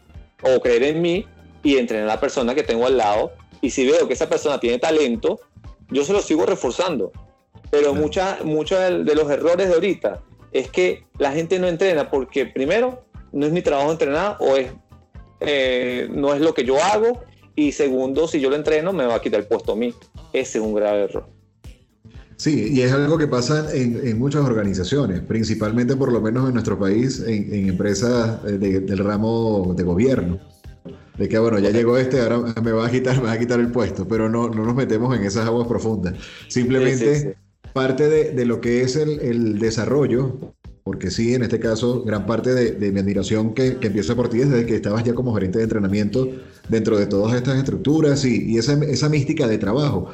[0.43, 1.27] o creer en mí
[1.63, 3.33] y entrenar a la persona que tengo al lado.
[3.61, 5.41] Y si veo que esa persona tiene talento,
[5.91, 7.13] yo se lo sigo reforzando.
[7.71, 13.05] Pero muchos de los errores de ahorita es que la gente no entrena porque primero
[13.33, 14.71] no es mi trabajo entrenar o es
[15.41, 17.23] eh, no es lo que yo hago
[17.55, 19.95] y segundo, si yo lo entreno, me va a quitar el puesto a mí.
[20.33, 21.27] Ese es un grave error.
[22.37, 26.79] Sí, y es algo que pasa en, muchas organizaciones, principalmente por lo menos en nuestro
[26.79, 30.39] país, en, empresas eh, del ramo de gobierno.
[31.17, 33.59] De que, bueno, ya llegó este, ahora me va a quitar, me va a quitar
[33.59, 36.15] el puesto, pero no, no nos metemos en esas aguas profundas.
[36.49, 37.37] Simplemente
[37.77, 42.91] parte de, lo que es el, desarrollo, porque sí, en este caso, gran parte de,
[42.91, 46.27] mi admiración que, empieza por ti desde que estabas ya como gerente de entrenamiento
[46.71, 50.09] dentro de todas estas estructuras y, esa, esa mística de trabajo.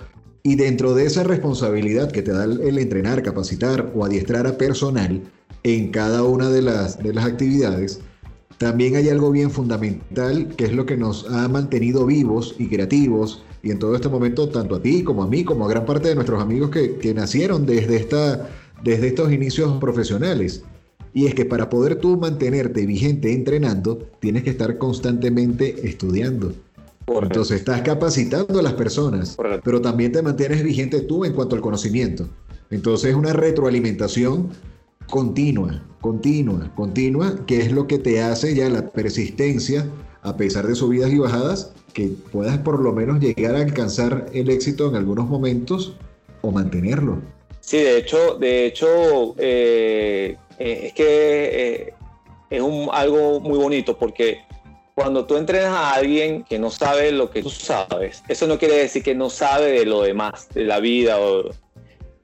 [0.44, 5.22] Y dentro de esa responsabilidad que te da el, entrenar, capacitar o adiestrar a personal
[5.62, 8.00] en cada una de las, de las actividades,
[8.58, 13.44] también hay algo bien fundamental que es lo que nos ha mantenido vivos y creativos
[13.62, 16.08] y en todo este momento tanto a ti como a mí como a gran parte
[16.08, 18.48] de nuestros amigos que, que nacieron desde, esta,
[18.82, 20.64] desde estos inicios profesionales.
[21.14, 26.52] Y es que para poder tú mantenerte vigente entrenando, tienes que estar constantemente estudiando.
[27.06, 31.62] Entonces estás capacitando a las personas, pero también te mantienes vigente tú en cuanto al
[31.62, 32.28] conocimiento.
[32.70, 34.50] Entonces es una retroalimentación
[35.10, 39.86] continua, continua, continua, que es lo que te hace ya la persistencia,
[40.22, 44.48] a pesar de subidas y bajadas, que puedas por lo menos llegar a alcanzar el
[44.48, 45.96] éxito en algunos momentos
[46.40, 47.18] o mantenerlo.
[47.60, 51.94] Sí, de hecho, de hecho, eh, eh, es que eh,
[52.50, 54.38] es un, algo muy bonito porque
[54.94, 58.76] cuando tú entrenas a alguien que no sabe lo que tú sabes, eso no quiere
[58.76, 61.18] decir que no sabe de lo demás, de la vida.
[61.18, 61.50] O...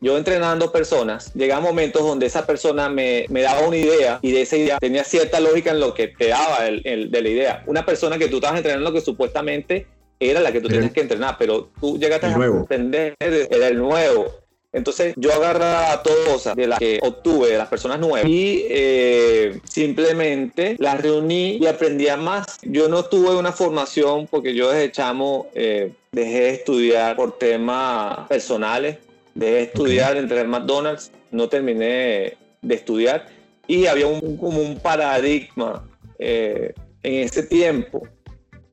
[0.00, 4.42] Yo entrenando personas, llegaba momentos donde esa persona me, me, daba una idea y de
[4.42, 7.64] esa idea tenía cierta lógica en lo que te daba el, de la idea.
[7.66, 9.86] Una persona que tú estabas entrenando que supuestamente
[10.20, 14.26] era la que tú tenías que entrenar, pero tú llegaste a entender, era el nuevo.
[14.72, 20.76] Entonces yo agarraba todas de las que obtuve de las personas nuevas y eh, simplemente
[20.78, 22.58] las reuní y aprendía más.
[22.62, 28.28] Yo no tuve una formación porque yo desde chamo eh, dejé de estudiar por temas
[28.28, 28.98] personales,
[29.34, 33.26] dejé de estudiar entre el McDonald's, no terminé de estudiar
[33.66, 38.06] y había un, como un paradigma eh, en ese tiempo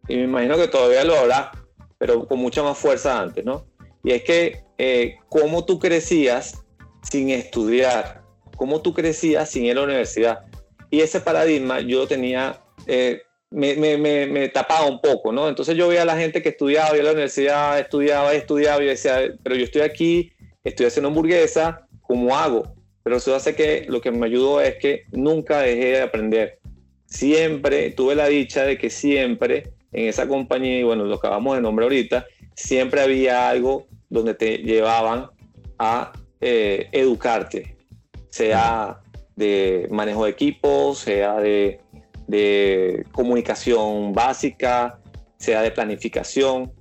[0.08, 1.52] y me imagino que todavía lo habrá,
[1.98, 3.66] pero con mucha más fuerza antes, ¿no?
[4.06, 6.64] Y es que eh, cómo tú crecías
[7.02, 8.22] sin estudiar,
[8.56, 10.46] cómo tú crecías sin ir a la universidad.
[10.92, 15.50] Y ese paradigma yo tenía, eh, me, me, me, tapaba un poco, ¿no?
[15.50, 18.88] Entonces yo veía a la gente que estudiaba, iba a la universidad, estudiaba, estudiaba, y
[18.88, 20.32] decía, pero yo estoy aquí,
[20.64, 22.76] estoy haciendo hamburguesa, ¿cómo hago?
[23.02, 26.60] Pero eso hace que lo que me ayudó es que nunca dejé de aprender.
[27.08, 31.62] Siempre tuve la dicha de que siempre en esa compañía, y bueno, lo acabamos de
[31.62, 35.30] nombrar ahorita, siempre había algo donde te llevaban
[35.78, 37.78] a eh, educarte,
[38.30, 39.02] sea
[39.36, 41.80] de manejo de equipos, sea de,
[43.12, 45.00] comunicación básica,
[45.38, 46.72] sea de planificación.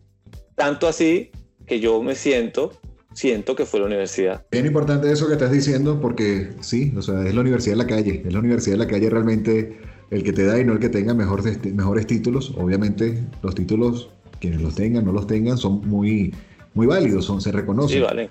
[0.54, 1.30] Tanto así
[1.66, 2.72] que yo me siento,
[3.12, 4.46] siento que fue la universidad.
[4.50, 7.88] Bien importante eso que estás diciendo porque sí, o sea, es la universidad de la
[7.88, 9.78] calle, es la universidad de la calle realmente
[10.10, 12.54] el que te da y no el que tenga mejores, mejores títulos.
[12.56, 14.10] Obviamente los títulos,
[14.44, 16.34] quienes los tengan, no los tengan, son muy
[16.74, 17.98] muy válidos, son, se reconocen.
[17.98, 18.30] Sí, vale.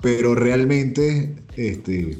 [0.00, 2.18] Pero realmente este,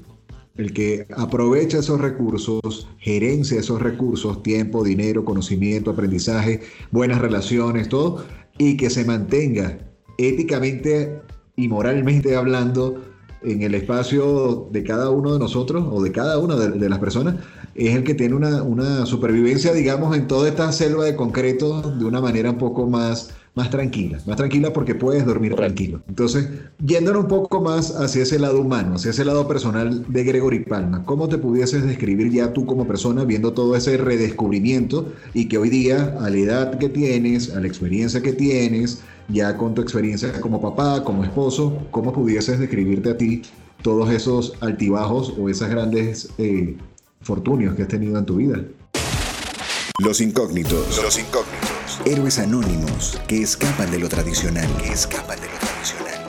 [0.56, 8.24] el que aprovecha esos recursos, gerencia esos recursos, tiempo, dinero, conocimiento, aprendizaje, buenas relaciones, todo,
[8.58, 9.78] y que se mantenga
[10.18, 11.20] éticamente
[11.56, 13.02] y moralmente hablando
[13.42, 17.36] en el espacio de cada uno de nosotros o de cada una de, las personas,
[17.74, 22.04] es el que tiene una, una, supervivencia, digamos, en toda esta selva de concreto de
[22.04, 26.00] una manera un poco más más tranquila, más tranquila porque puedes dormir tranquilo.
[26.08, 26.48] Entonces,
[26.84, 31.04] yéndonos un poco más hacia ese lado humano, hacia ese lado personal de Gregory Palma,
[31.04, 35.68] ¿cómo te pudieses describir ya tú como persona viendo todo ese redescubrimiento y que hoy
[35.68, 40.40] día, a la edad que tienes, a la experiencia que tienes, ya con tu experiencia
[40.40, 43.42] como papá, como esposo, ¿cómo pudieses describirte a ti
[43.82, 46.76] todos esos altibajos o esas grandes eh,
[47.20, 48.58] fortunios que has tenido en tu vida?
[50.02, 51.02] Los incógnitos.
[51.02, 52.00] Los incógnitos.
[52.06, 54.66] Héroes anónimos que escapan de lo tradicional.
[54.82, 56.20] Que escapan de lo tradicional.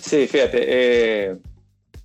[0.00, 1.36] Sí, fíjate, eh,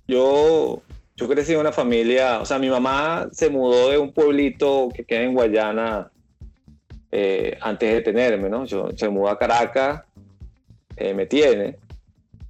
[0.08, 0.82] yo,
[1.16, 5.04] yo crecí en una familia, o sea, mi mamá se mudó de un pueblito que
[5.04, 6.10] queda en Guayana
[7.12, 8.64] eh, antes de tenerme, ¿no?
[8.64, 10.02] Yo, se mudó a Caracas,
[10.96, 11.76] eh, me tiene.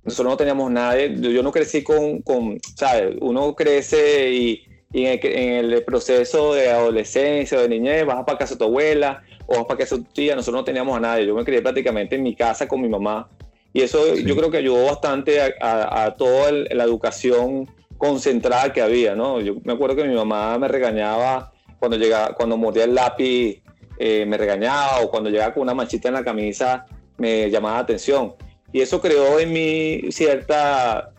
[0.05, 3.17] Nosotros no teníamos nadie, yo, yo no crecí con, con, ¿sabes?
[3.21, 8.55] Uno crece y y en el, proceso de adolescencia o de niñez vas para casa
[8.55, 11.27] de tu abuela o vas para casa de tu tía, nosotros no teníamos a nadie,
[11.27, 13.29] yo me crié prácticamente en mi casa con mi mamá
[13.73, 19.41] y eso yo creo que ayudó bastante a, toda la educación concentrada que había, ¿no?
[19.41, 23.63] Yo me acuerdo que mi mamá me regañaba cuando llegaba, cuando mordía el lápiz
[23.99, 26.85] eh, me regañaba o cuando llegaba con una manchita en la camisa
[27.17, 28.35] me llamaba la atención.
[28.73, 31.13] Y eso creó en mí cierta,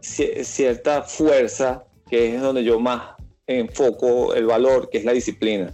[0.00, 3.14] cierta fuerza, que es donde yo más
[3.46, 5.72] enfoco el valor, que es la disciplina.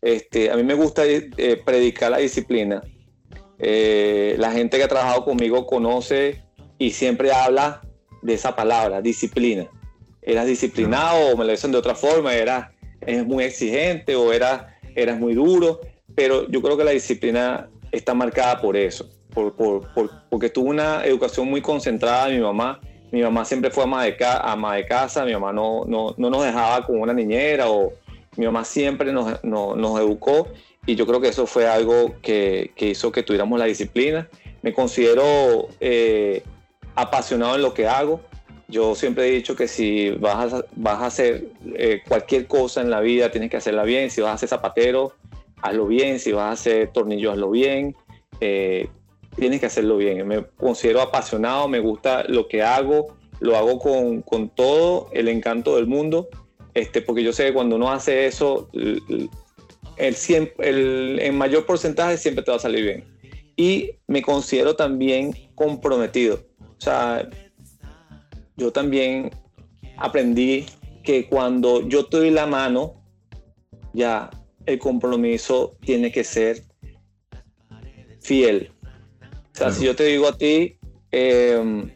[0.00, 2.82] Este, a mí me gusta eh, predicar la disciplina.
[3.58, 6.42] Eh, la gente que ha trabajado conmigo conoce
[6.78, 7.82] y siempre habla
[8.22, 9.66] de esa palabra, disciplina.
[10.22, 14.64] Eras disciplinado o me lo dicen de otra forma, eras, es muy exigente o eras,
[14.94, 15.80] eras muy duro,
[16.14, 21.04] pero yo creo que la disciplina está marcada por eso, por, por, porque tuve una
[21.04, 22.80] educación muy concentrada de mi mamá.
[23.10, 26.44] Mi mamá siempre fue ama de, ama de casa, mi mamá no, no, no, nos
[26.44, 27.92] dejaba con una niñera o
[28.36, 30.48] mi mamá siempre nos, nos, educó
[30.86, 34.28] y yo creo que eso fue algo que, que hizo que tuviéramos la disciplina.
[34.62, 36.42] Me considero eh,
[36.94, 38.20] apasionado en lo que hago.
[38.66, 41.44] Yo siempre he dicho que si vas a, vas a hacer
[41.76, 44.10] eh, cualquier cosa en la vida, tienes que hacerla bien.
[44.10, 45.12] Si vas a ser zapatero,
[45.62, 47.94] hazlo bien, si vas a hacer tornillo, hazlo bien,
[48.40, 48.88] eh,
[49.36, 50.26] tienes que hacerlo bien.
[50.26, 55.76] Me considero apasionado, me gusta lo que hago, lo hago con, con todo el encanto
[55.76, 56.28] del mundo,
[56.74, 59.30] este, porque yo sé que cuando uno hace eso, el,
[60.58, 63.04] el, mayor porcentaje siempre te va a salir bien.
[63.56, 66.40] Y me considero también comprometido.
[66.60, 67.28] O sea,
[68.56, 69.30] yo también
[69.96, 70.66] aprendí
[71.04, 73.00] que cuando yo te doy la mano,
[73.92, 74.30] ya
[74.66, 76.64] el compromiso tiene que ser
[78.20, 78.73] fiel.
[79.54, 80.76] O sea, si yo te digo a ti,
[81.12, 81.88] em,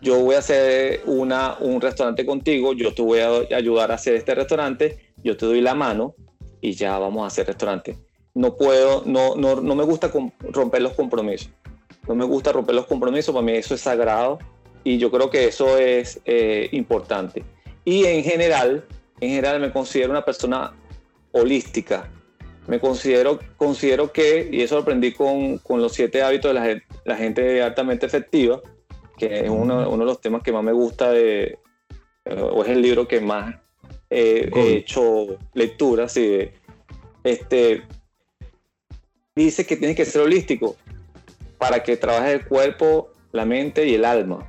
[0.00, 4.14] yo voy a hacer una, un restaurante contigo, yo te voy a ayudar a hacer
[4.14, 6.14] este restaurante, yo te doy la mano
[6.62, 7.98] y ya vamos a hacer restaurante.
[8.34, 10.10] No puedo, no, no, no me gusta
[10.40, 11.50] romper los compromisos.
[12.08, 14.38] No me gusta romper los compromisos, para mí eso es sagrado
[14.82, 17.44] y yo creo que eso es eh, importante.
[17.84, 18.86] Y en general,
[19.20, 20.72] en general me considero una persona
[21.30, 22.10] holística.
[22.66, 26.82] Me considero, considero que, y eso lo aprendí con, con los siete hábitos de la,
[27.16, 28.60] gente altamente efectiva,
[29.16, 31.58] que es uno, uno, de los temas que más me gusta de,
[32.24, 33.56] o es el libro que más
[34.10, 36.48] he hecho lectura, sí,
[37.24, 37.82] este,
[39.34, 40.76] dice que tienes que ser holístico
[41.58, 44.48] para que trabajes el cuerpo, la mente y el alma.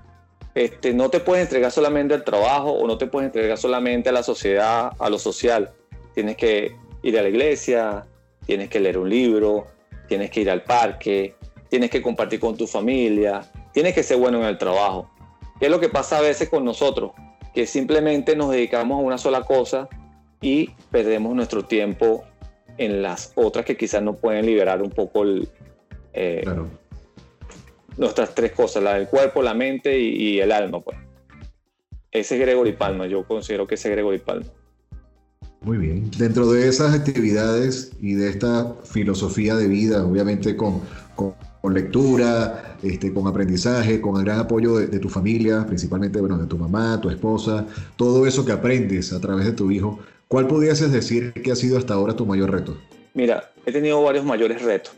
[0.55, 4.11] Este, no te puedes entregar solamente al trabajo o no te puedes entregar solamente a
[4.11, 5.71] la sociedad, a lo social.
[6.13, 8.05] Tienes que ir a la iglesia,
[8.45, 9.67] tienes que leer un libro,
[10.07, 11.35] tienes que ir al parque,
[11.73, 15.09] tienes que compartir con tu familia, tienes que ser bueno en el trabajo.
[15.59, 17.13] ¿Qué es lo que pasa a veces con nosotros?
[17.51, 19.89] Que simplemente nos dedicamos a una sola cosa
[20.39, 22.25] y perdemos nuestro tiempo
[22.77, 25.49] en las otras que quizás nos pueden liberar un poco el,
[26.13, 26.43] eh,
[27.97, 30.79] nuestras tres cosas, la del cuerpo, la mente y, el alma.
[30.79, 30.95] Pues.
[32.11, 34.45] Ese es Gregory Palma, yo considero que ese es Gregory Palma.
[35.61, 36.11] Muy bien.
[36.19, 40.81] Dentro de esas actividades y de esta filosofía de vida, obviamente con,
[41.15, 41.33] con,
[41.71, 46.57] lectura, este, con aprendizaje, con el gran apoyo de, tu familia, principalmente bueno, de tu
[46.57, 51.31] mamá, tu esposa, todo eso que aprendes a través de tu hijo, ¿cuál podrías decir
[51.31, 52.77] que ha sido hasta ahora tu mayor reto?
[53.13, 54.93] Mira, he tenido varios mayores retos.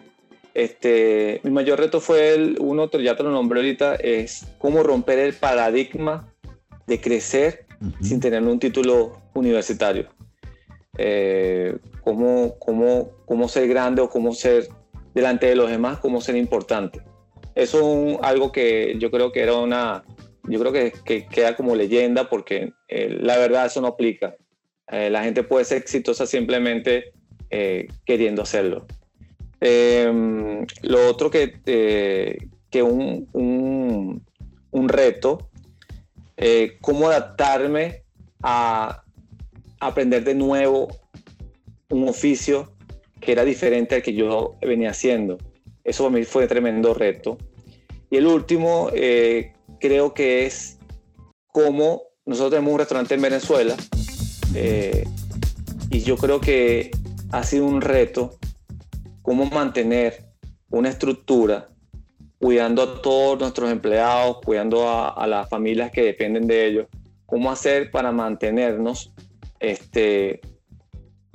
[0.55, 5.19] Este, mi mayor reto fue el, uno, ya te lo nombré ahorita, es cómo romper
[5.19, 6.33] el paradigma
[6.87, 7.65] de crecer
[8.01, 10.07] sin tener un título universitario.
[10.97, 14.69] Eh, cómo, cómo, cómo, ser grande o cómo ser
[15.15, 17.01] delante de los demás, cómo ser importante.
[17.55, 20.03] Eso es algo que yo creo que era una,
[20.43, 24.35] yo creo que, que queda como leyenda porque eh, la verdad eso no aplica.
[24.91, 27.13] Eh, la gente puede ser exitosa simplemente
[28.05, 28.85] queriendo hacerlo.
[29.61, 31.53] Em, lo otro que,
[32.69, 34.25] que un, un,
[34.71, 35.49] un reto,
[36.81, 38.03] cómo adaptarme
[38.43, 39.05] a
[39.79, 40.89] aprender de nuevo
[41.89, 42.74] un oficio
[43.25, 45.37] que era diferente al que yo venía haciendo.
[45.83, 47.37] Eso para mí fue un tremendo reto.
[48.09, 50.77] Y el último, eh, creo que es
[51.47, 53.75] cómo nosotros tenemos un restaurante en Venezuela
[54.55, 55.05] eh,
[55.91, 56.91] y yo creo que
[57.31, 58.37] ha sido un reto
[59.21, 60.25] cómo mantener
[60.69, 61.69] una estructura
[62.39, 66.87] cuidando a todos nuestros empleados, cuidando a, a las familias que dependen de ellos,
[67.25, 69.13] cómo hacer para mantenernos
[69.59, 70.41] este,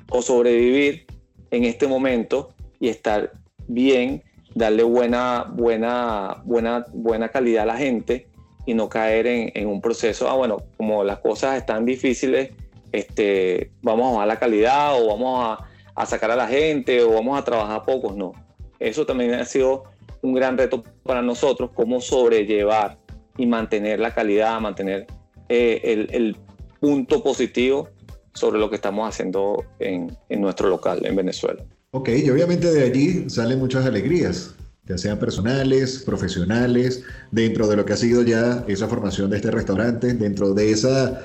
[0.09, 1.05] o sobrevivir
[1.51, 3.33] en este momento y estar
[3.67, 4.23] bien,
[4.55, 8.27] darle buena, buena, buena, buena calidad a la gente
[8.65, 12.51] y no caer en, un proceso, ah, bueno, como las cosas están difíciles,
[12.91, 17.13] este, vamos a bajar la calidad o vamos a, a sacar a la gente o
[17.13, 18.33] vamos a trabajar pocos, no.
[18.79, 19.83] Eso también ha sido
[20.21, 22.97] un gran reto para nosotros, cómo sobrellevar
[23.37, 25.07] y mantener la calidad, mantener
[25.49, 26.37] eh, el, el
[26.79, 27.89] punto positivo
[28.33, 31.63] sobre lo que estamos haciendo en, en nuestro local en Venezuela.
[31.91, 34.55] Ok, y obviamente de allí salen muchas alegrías,
[34.85, 39.51] ya sean personales, profesionales, dentro de lo que ha sido ya esa formación de este
[39.51, 41.21] restaurante, dentro de esa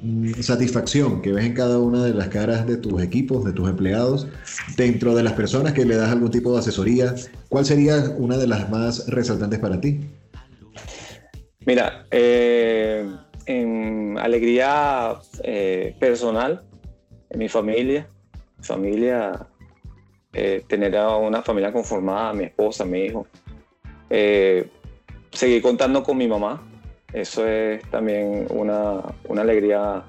[0.00, 3.68] mm, satisfacción que ves en cada una de las caras de tus equipos, de tus
[3.68, 4.26] empleados,
[4.78, 7.14] dentro de las personas que le das algún tipo de asesoría,
[7.50, 10.00] ¿cuál sería una de las más resaltantes para ti?
[11.66, 13.06] Mira, eh,
[13.46, 16.64] en alegría eh, personal,
[17.30, 18.08] en mi familia,
[18.60, 19.46] familia
[20.32, 23.26] eh, tener una familia conformada, mi esposa, mi hijo.
[24.10, 24.68] Eh,
[25.30, 26.62] seguir contando con mi mamá,
[27.12, 30.04] eso es también una, una alegría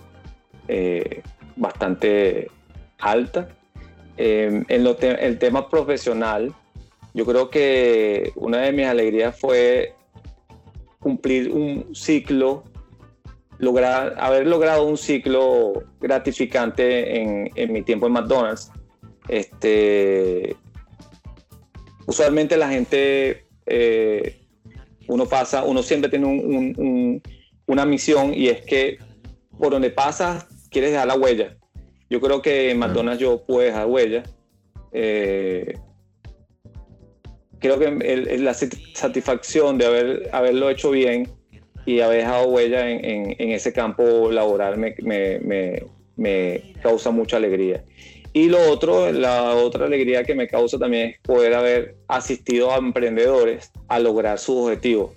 [1.55, 2.51] bastante
[2.99, 3.49] alta.
[4.17, 6.53] en el tema profesional,
[7.13, 9.93] yo creo que una de mis alegrías fue
[10.99, 12.63] cumplir un ciclo,
[13.59, 18.71] lograr, haber logrado un ciclo gratificante en, en mi tiempo en McDonald's
[19.27, 20.55] este,
[22.05, 24.41] usualmente la gente, eh,
[25.07, 27.21] uno pasa, uno siempre tiene
[27.65, 28.97] una misión y es que
[29.57, 31.57] por donde pasas quieres dejar la huella.
[32.09, 34.23] Yo creo que en McDonald's yo puedo dejar huella.
[34.93, 35.77] Eh,
[37.59, 41.36] creo que la satisfacción de haber, haberlo hecho bien
[41.87, 45.83] y haber dejado huella en, ese campo laboral me,
[46.83, 47.81] causa mucha alegría.
[48.33, 52.77] Y lo otro, la otra alegría que me causa también es poder haber asistido a
[52.77, 55.11] emprendedores a lograr sus objetivos.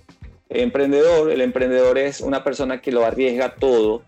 [0.47, 4.03] El emprendedor, el emprendedor es una persona que lo arriesga todo.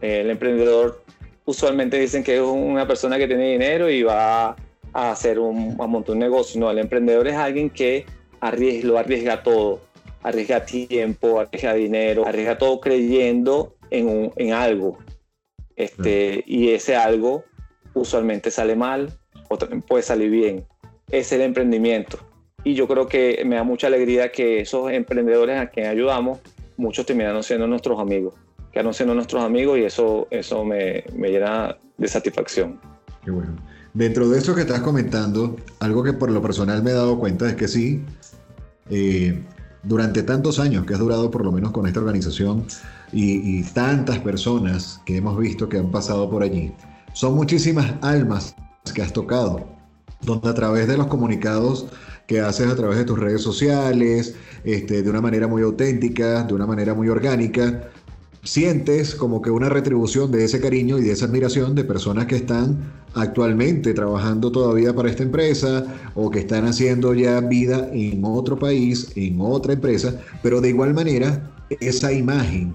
[0.00, 1.04] El emprendedor
[1.44, 4.56] usualmente dicen que es una persona que tiene dinero y va
[4.92, 6.60] a hacer un, a montar un negocio.
[6.60, 8.06] No, el emprendedor es alguien que
[8.82, 9.88] lo arriesga todo.
[10.22, 14.98] Arriesga tiempo, arriesga dinero, arriesga todo creyendo en, en algo.
[15.76, 17.44] Este, Y ese algo
[17.94, 19.12] usualmente sale mal
[19.48, 20.66] o también puede salir bien.
[21.10, 22.18] Es el emprendimiento.
[22.62, 26.40] Y yo creo que me da mucha alegría que esos emprendedores a quienes ayudamos,
[26.76, 28.34] muchos terminaron siendo nuestros amigos,
[28.72, 32.78] quedaron siendo nuestros amigos y eso, eso me, me llena de satisfacción.
[33.24, 33.56] Qué bueno.
[33.92, 37.48] Dentro de eso que estás comentando, algo que por lo personal me he dado cuenta
[37.48, 38.02] es que sí,
[38.88, 39.42] eh,
[39.82, 42.66] durante tantos años que has durado por lo menos con esta organización
[43.12, 46.72] y, tantas personas que hemos visto que han pasado por allí,
[47.12, 48.54] son muchísimas almas
[48.94, 49.66] que has tocado,
[50.22, 51.86] donde a través de los comunicados
[52.26, 56.54] que haces a través de tus redes sociales, este, de una manera muy auténtica, de
[56.54, 57.90] una manera muy orgánica,
[58.42, 62.36] sientes como que una retribución de ese cariño y de esa admiración de personas que
[62.36, 65.84] están actualmente trabajando todavía para esta empresa
[66.14, 70.94] o que están haciendo ya vida en otro país, en otra empresa, pero de igual
[70.94, 72.74] manera esa imagen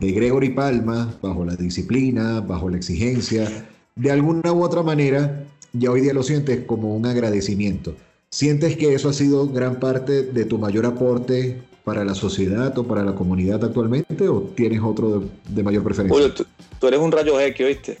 [0.00, 5.90] de Gregory Palma, bajo la disciplina, bajo la exigencia, de alguna u otra manera, ya
[5.90, 7.94] hoy día lo sientes como un agradecimiento.
[8.30, 12.84] ¿Sientes que eso ha sido gran parte de tu mayor aporte para la sociedad o
[12.84, 16.34] para la comunidad actualmente o tienes otro de, mayor preferencia?
[16.34, 16.46] tú,
[16.80, 17.98] tú, eres un rayo X, ¿oíste?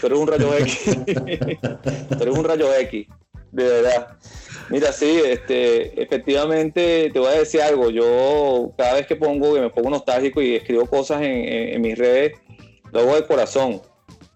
[0.00, 0.84] Tú eres un rayo X.
[1.06, 3.06] tú eres un rayo X,
[3.52, 4.16] de verdad.
[4.70, 7.90] Mira, sí, este, efectivamente te voy a decir algo.
[7.90, 12.38] Yo cada vez que pongo, que me pongo nostálgico y escribo cosas en, mis redes,
[12.92, 13.80] lo hago de corazón.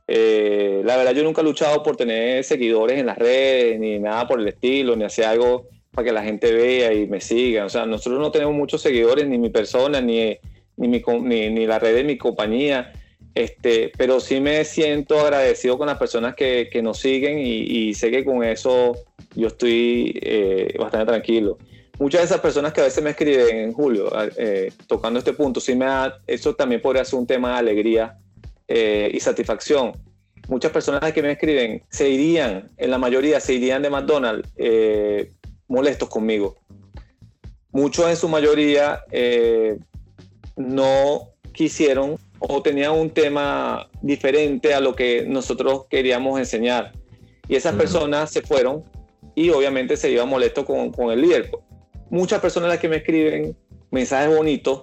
[0.07, 4.29] Eh, la verdad, yo nunca he luchado por tener seguidores en las redes, ni nada
[4.29, 7.65] por el estilo, ni hacer algo para que la gente vea y me siga.
[7.65, 10.39] O sea, nosotros no tenemos muchos seguidores, ni mi persona, ni,
[10.77, 11.03] ni, mi,
[11.51, 12.93] ni, la red de mi compañía.
[13.35, 17.95] Este, pero sí me siento agradecido con las personas que, que nos siguen y, y
[17.95, 18.97] sé que con eso
[19.35, 21.59] yo estoy eh, bastante tranquilo.
[21.99, 25.61] Muchas de esas personas que a veces me escriben en Julio, eh, tocando este punto,
[25.61, 28.17] sí me da, eso también podría ser un tema de alegría
[28.67, 29.93] eh, y satisfacción.
[30.49, 34.49] Muchas personas que me escriben se irían, en la mayoría se irían de McDonald's
[35.71, 36.57] molestos conmigo.
[37.73, 39.03] Muchos en su mayoría
[40.57, 46.93] no quisieron o tenían un tema diferente a lo que nosotros queríamos enseñar.
[47.49, 48.85] Y esas personas se fueron
[49.35, 51.51] y obviamente se iba molesto con, con el líder.
[52.09, 53.57] Muchas personas las que me escriben
[53.91, 54.83] mensajes bonitos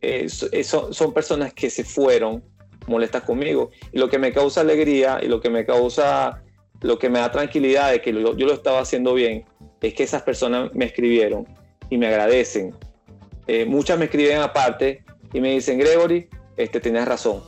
[0.00, 2.44] eh, son, son personas que se fueron
[2.86, 3.70] molestas conmigo.
[3.92, 6.42] Y lo que me causa alegría y lo que me causa,
[6.80, 9.44] lo que me da tranquilidad de que yo lo estaba haciendo bien,
[9.80, 11.46] es que esas personas me escribieron
[11.90, 12.74] y me agradecen.
[13.46, 17.42] Eh, muchas me escriben aparte y me dicen, Gregory, este, tenías razón.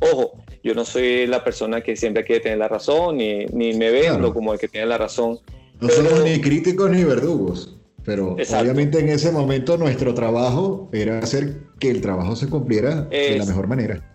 [0.00, 3.90] Ojo, yo no soy la persona que siempre quiere tener la razón, ni, ni me
[3.90, 5.38] vendo como el que tiene la razón.
[5.80, 11.60] No somos ni críticos ni verdugos, pero obviamente en ese momento nuestro trabajo era hacer
[11.78, 14.10] que el trabajo se cumpliera de la mejor manera.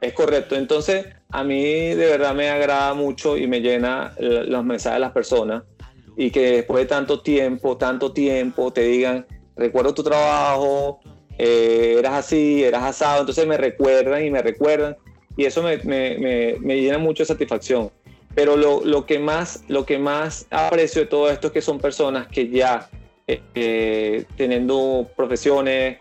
[0.00, 0.54] Es correcto.
[0.56, 5.12] Entonces, a mí de verdad me agrada mucho y me llena los mensajes de las
[5.12, 5.64] personas
[6.16, 11.00] y que después de tanto tiempo, tanto tiempo, te digan, recuerdo tu trabajo,
[11.38, 14.96] eh, eras así, eras asado, entonces me recuerdan y me recuerdan
[15.36, 17.90] y eso me, me, me, llena mucho de satisfacción.
[18.34, 21.78] Pero lo, lo, que más, lo que más aprecio de todo esto es que son
[21.78, 22.88] personas que ya
[23.26, 25.98] eh, eh, teniendo profesiones,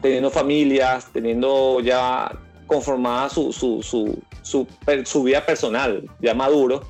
[0.00, 2.32] teniendo familias, teniendo ya
[2.66, 4.66] conformada su, su, su, su,
[5.04, 6.82] su vida personal, ya maduro,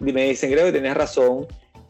[0.00, 1.46] y me dicen, Gregory, tenías razón,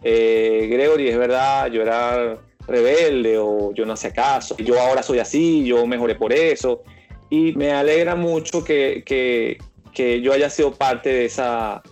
[0.08, 2.38] eh, Gregory, es verdad, yo era
[2.68, 6.84] rebelde o yo no hacía caso, yo ahora soy así, yo mejoré por eso,
[7.28, 9.58] y me alegra mucho que, que,
[9.92, 11.82] que yo haya sido parte de, esa,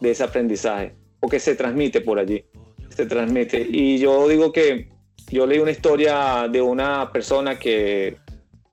[0.00, 2.44] de ese aprendizaje, porque se transmite por allí,
[2.90, 3.66] se transmite.
[3.68, 4.88] Y yo digo que
[5.32, 8.18] yo leí una historia de una persona que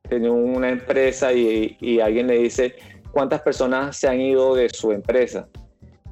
[0.07, 2.75] tenía una empresa y, alguien le dice,
[3.11, 5.47] ¿cuántas personas se han ido de su empresa?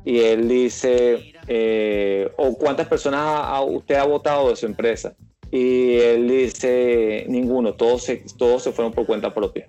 [0.04, 5.14] Y él dice, eh, o cuántas personas usted ha votado de su empresa.
[5.52, 9.68] Y él dice, ninguno, todos se, todos se fueron por cuenta propia.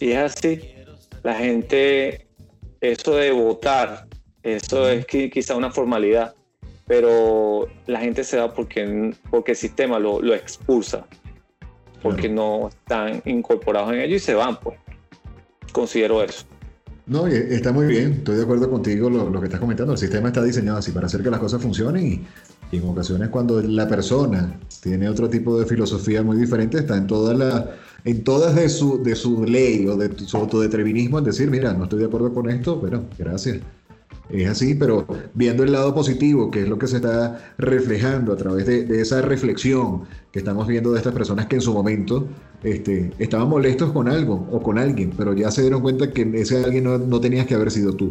[0.00, 0.60] Y es así,
[1.22, 2.26] la gente,
[2.80, 4.06] eso de votar,
[4.42, 6.34] eso es quizá una formalidad,
[6.86, 11.06] pero la gente se va porque, porque el sistema lo, lo expulsa
[12.02, 14.78] porque no están incorporados en ello y se van, pues.
[15.72, 16.46] Considero eso.
[17.08, 19.92] No, está muy bien, estoy de acuerdo contigo lo, lo, que estás comentando.
[19.92, 23.62] El sistema está diseñado así para hacer que las cosas funcionen y, en ocasiones cuando
[23.62, 27.70] la persona tiene otro tipo de filosofía muy diferente, está en toda la,
[28.04, 31.84] en todas de su, de su ley o de su autodeterminismo en decir, mira, no
[31.84, 33.60] estoy de acuerdo con esto, pero gracias.
[34.30, 38.36] Es así, pero viendo el lado positivo, que es lo que se está reflejando a
[38.36, 40.02] través de, esa reflexión
[40.32, 42.28] que estamos viendo de estas personas que en su momento
[42.62, 46.62] este, estaban molestos con algo o con alguien, pero ya se dieron cuenta que ese
[46.62, 48.10] alguien no, no tenías que haber sido tú.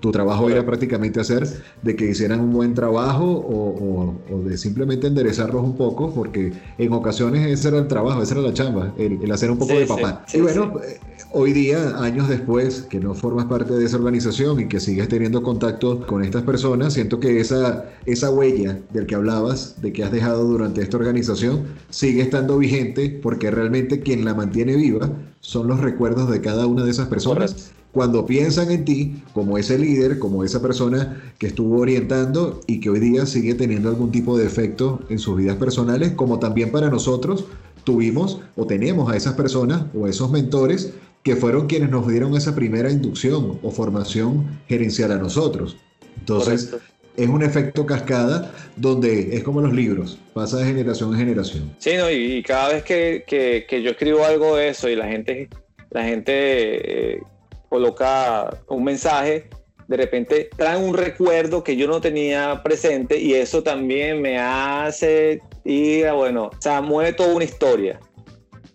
[0.00, 1.46] Tu trabajo era prácticamente hacer
[1.82, 7.46] de que hicieran un buen trabajo o, de simplemente enderezarlos un poco, porque en ocasiones
[7.46, 10.24] ese era el trabajo, esa era la chamba, el, hacer un poco de papá.
[10.32, 10.98] y bueno, eh,
[11.32, 15.42] hoy día, años después, que no formas parte de esa organización y que sigues teniendo
[15.42, 20.12] contacto con estas personas, siento que esa, esa huella del que hablabas, de que has
[20.12, 25.80] dejado durante esta organización, sigue estando vigente porque realmente quien la mantiene viva son los
[25.80, 30.44] recuerdos de cada una de esas personas cuando piensan en ti como ese líder, como
[30.44, 35.00] esa persona que estuvo orientando y que hoy día sigue teniendo algún tipo de efecto
[35.08, 37.46] en sus vidas personales, como también para nosotros
[37.82, 40.92] tuvimos o tenemos a esas personas o esos mentores
[41.24, 45.76] que fueron quienes nos dieron esa primera inducción o formación gerencial a nosotros.
[46.20, 46.76] Entonces,
[47.16, 51.74] es un efecto cascada donde es como los libros, pasa de generación en generación.
[51.78, 55.48] Sí, no, y, cada vez que, que, yo escribo algo de eso y la gente,
[55.90, 57.22] la gente eh,
[57.68, 59.48] coloca un mensaje,
[59.86, 65.40] de repente traen un recuerdo que yo no tenía presente y eso también me hace
[65.64, 68.00] ir, bueno, o sea, mueve toda una historia.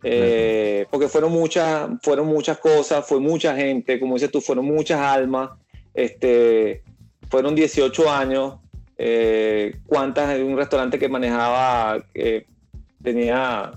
[0.05, 4.99] Eh, porque fueron muchas, fueron muchas cosas, fue mucha gente, como dices tú, fueron muchas
[4.99, 5.51] almas,
[5.93, 6.83] este,
[7.29, 8.55] fueron 18 años,
[8.97, 12.03] eh, cuántas un restaurante que manejaba,
[13.01, 13.71] tenía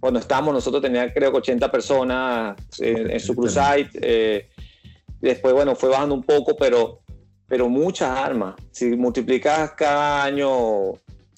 [0.00, 3.88] cuando estábamos nosotros tenía creo que 80 personas en, su crusade.
[3.94, 4.48] Eh,
[5.20, 7.00] después, bueno, fue bajando un poco, pero,
[7.46, 8.54] pero muchas armas.
[8.70, 10.94] Si multiplicas cada año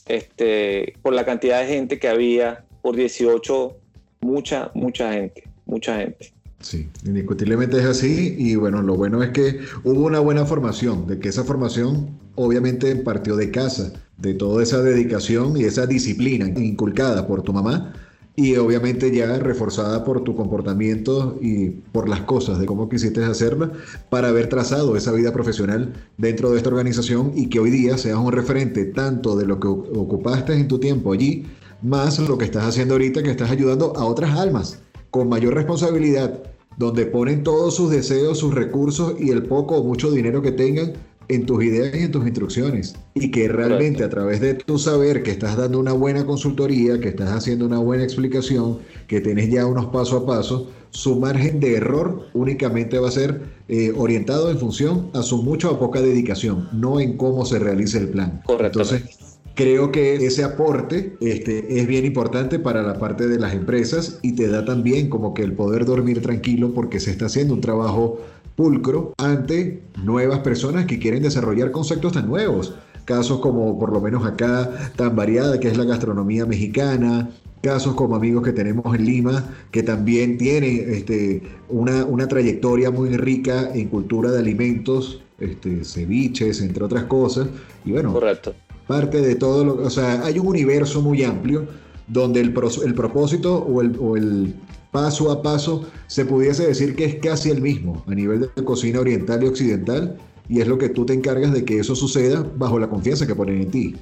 [0.07, 3.77] este, por la cantidad de gente que había, por 18,
[4.21, 6.33] mucha, mucha gente, mucha gente.
[6.61, 11.19] Sí, indiscutiblemente es así y bueno, lo bueno es que hubo una buena formación, de
[11.19, 17.27] que esa formación obviamente partió de casa, de toda esa dedicación y esa disciplina inculcada
[17.27, 17.95] por tu mamá,
[18.37, 23.73] y obviamente ya reforzada por tu comportamiento y por las cosas de cómo quisiste hacerla
[24.09, 28.19] para haber trazado esa vida profesional dentro de esta organización y que hoy día seas
[28.19, 31.47] un referente tanto de lo que ocupaste en tu tiempo allí,
[31.83, 36.43] más lo que estás haciendo ahorita que estás ayudando a otras almas con mayor responsabilidad,
[36.77, 40.93] donde ponen todos sus deseos, sus recursos y el poco o mucho dinero que tengan
[41.31, 42.97] en tus ideas y en tus instrucciones.
[43.15, 47.09] Y que realmente a través de tu saber que estás dando una buena consultoría, que
[47.09, 51.77] estás haciendo una buena explicación, que tienes ya unos paso a paso, su margen de
[51.77, 56.69] error únicamente va a ser eh, orientado en función a su mucha o poca dedicación,
[56.73, 58.43] no en cómo se realiza el plan.
[58.45, 58.81] Correcto.
[58.81, 59.17] Entonces,
[59.55, 64.33] creo que ese aporte este, es bien importante para la parte de las empresas y
[64.33, 68.19] te da también como que el poder dormir tranquilo porque se está haciendo un trabajo
[68.57, 72.75] pulcro ante nuevas personas que quieren desarrollar conceptos tan nuevos.
[73.05, 77.31] Casos como por lo menos acá tan variada que es la gastronomía mexicana,
[77.63, 83.17] casos como amigos que tenemos en Lima, que también tienen este, una, una trayectoria muy
[83.17, 87.49] rica en cultura de alimentos, este, ceviches, entre otras cosas.
[87.85, 88.55] Y bueno, Correcto.
[88.87, 91.67] parte de todo lo o sea, hay un universo muy amplio
[92.07, 94.55] donde el, el propósito o el, o el
[94.91, 99.01] paso a paso se pudiese decir que es casi el mismo a nivel de cocina
[99.01, 100.19] oriental y occidental
[100.49, 103.37] y es lo que tú te encargas de que eso suceda bajo la confianza que
[103.37, 103.97] ponen en ti.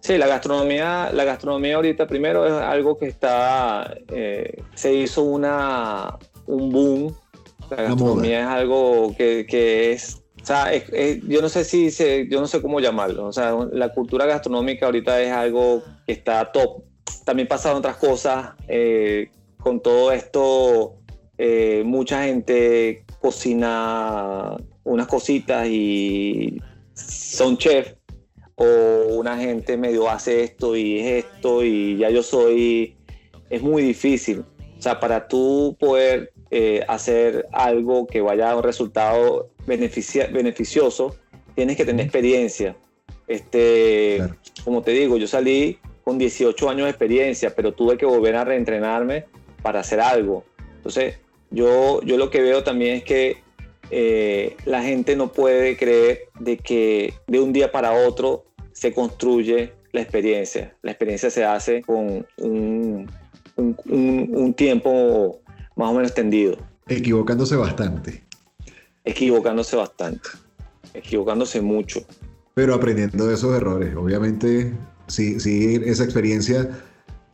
[0.00, 6.18] Sí, la gastronomía, la gastronomía ahorita primero es algo que está, eh, se hizo una,
[6.46, 7.14] un boom.
[7.70, 10.70] La gastronomía es algo que, que es, o sea,
[11.26, 13.24] yo no sé si, se, yo no sé cómo llamarlo.
[13.24, 16.82] O sea, la cultura gastronómica ahorita es algo que está top.
[17.24, 19.30] También pasaron otras cosas eh,
[19.64, 20.94] con todo esto.
[21.38, 26.60] Eh, mucha gente cocina unas cositas y
[26.92, 27.96] son chefs
[28.54, 28.66] o
[29.16, 32.94] una gente medio hace esto y es esto y ya yo soy,
[33.50, 34.44] es muy difícil.
[34.78, 41.16] O sea, para tú poder eh, hacer algo que vaya a un resultado beneficioso,
[41.54, 42.76] tienes que tener experiencia.
[43.26, 44.22] Este,
[44.62, 48.44] Como te digo, yo salí con 18 años de experiencia, pero tuve que volver a
[48.44, 49.24] reentrenarme
[49.64, 50.44] para hacer algo.
[50.76, 51.16] Entonces,
[51.50, 53.38] yo, yo lo que veo también es que
[53.90, 59.72] eh, la gente no puede creer de que de un día para otro se construye
[59.92, 60.76] la experiencia.
[60.82, 63.10] La experiencia se hace con un,
[63.56, 65.40] un, tiempo
[65.76, 66.58] más o menos extendido.
[66.86, 68.22] Equivocándose bastante.
[69.02, 70.28] Equivocándose bastante.
[70.92, 72.04] Equivocándose mucho.
[72.52, 73.96] Pero aprendiendo de esos errores.
[73.96, 74.74] Obviamente,
[75.06, 76.68] sí, sí, esa experiencia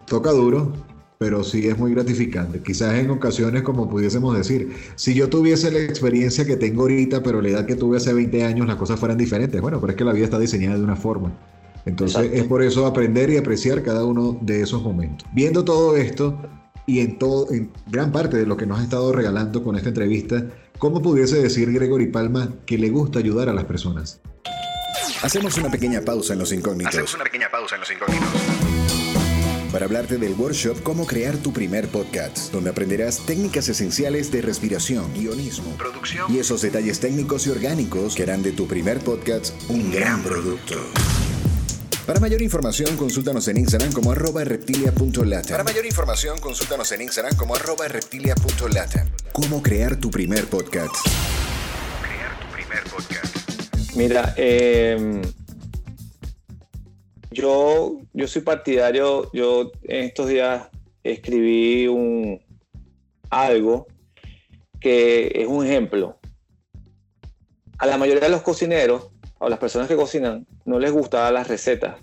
[0.07, 0.72] toca duro,
[1.21, 2.62] pero sí es muy gratificante.
[2.62, 7.43] Quizás en ocasiones, como pudiésemos decir, si yo tuviese la experiencia que tengo ahorita, pero
[7.43, 9.61] la edad que tuve hace 20 años, las cosas fueran diferentes.
[9.61, 11.31] Bueno, pero es que la vida está diseñada de una forma.
[11.85, 15.29] Entonces es por eso aprender y apreciar cada uno de esos momentos.
[15.35, 16.41] Viendo todo esto
[16.87, 19.91] y en, todo, en gran parte de lo que nos ha estado regalando con esta
[19.91, 20.47] entrevista,
[20.79, 24.23] ¿cómo pudiese decir Gregory Palma que le gusta ayudar a las personas?
[25.23, 26.95] Hacemos una pequeña pausa en los incógnitos.
[26.95, 28.60] Hacemos una pequeña pausa en los incógnitos
[29.73, 35.12] para hablarte del workshop Cómo crear tu primer podcast, donde aprenderás técnicas esenciales de respiración,
[35.14, 39.91] guionismo, producción y esos detalles técnicos y orgánicos que harán de tu primer podcast un
[39.91, 40.77] gran producto.
[42.07, 45.51] Para mayor información, consúltanos en Instagram como arroba reptilia.lata.
[45.51, 49.07] Para mayor información, consúltanos en Instagram como arroba reptilia.lata.
[49.33, 50.95] Cómo crear tu primer podcast.
[50.97, 53.95] Cómo crear tu primer podcast.
[53.95, 55.23] Mira, eh
[57.31, 60.68] yo, yo soy partidario, yo en estos días
[61.03, 62.41] escribí un,
[63.31, 63.87] algo
[64.81, 66.18] que es un ejemplo.
[67.78, 71.49] A la mayoría de los cocineros, o las personas que cocinan, no les gustan las
[71.49, 71.97] recetas.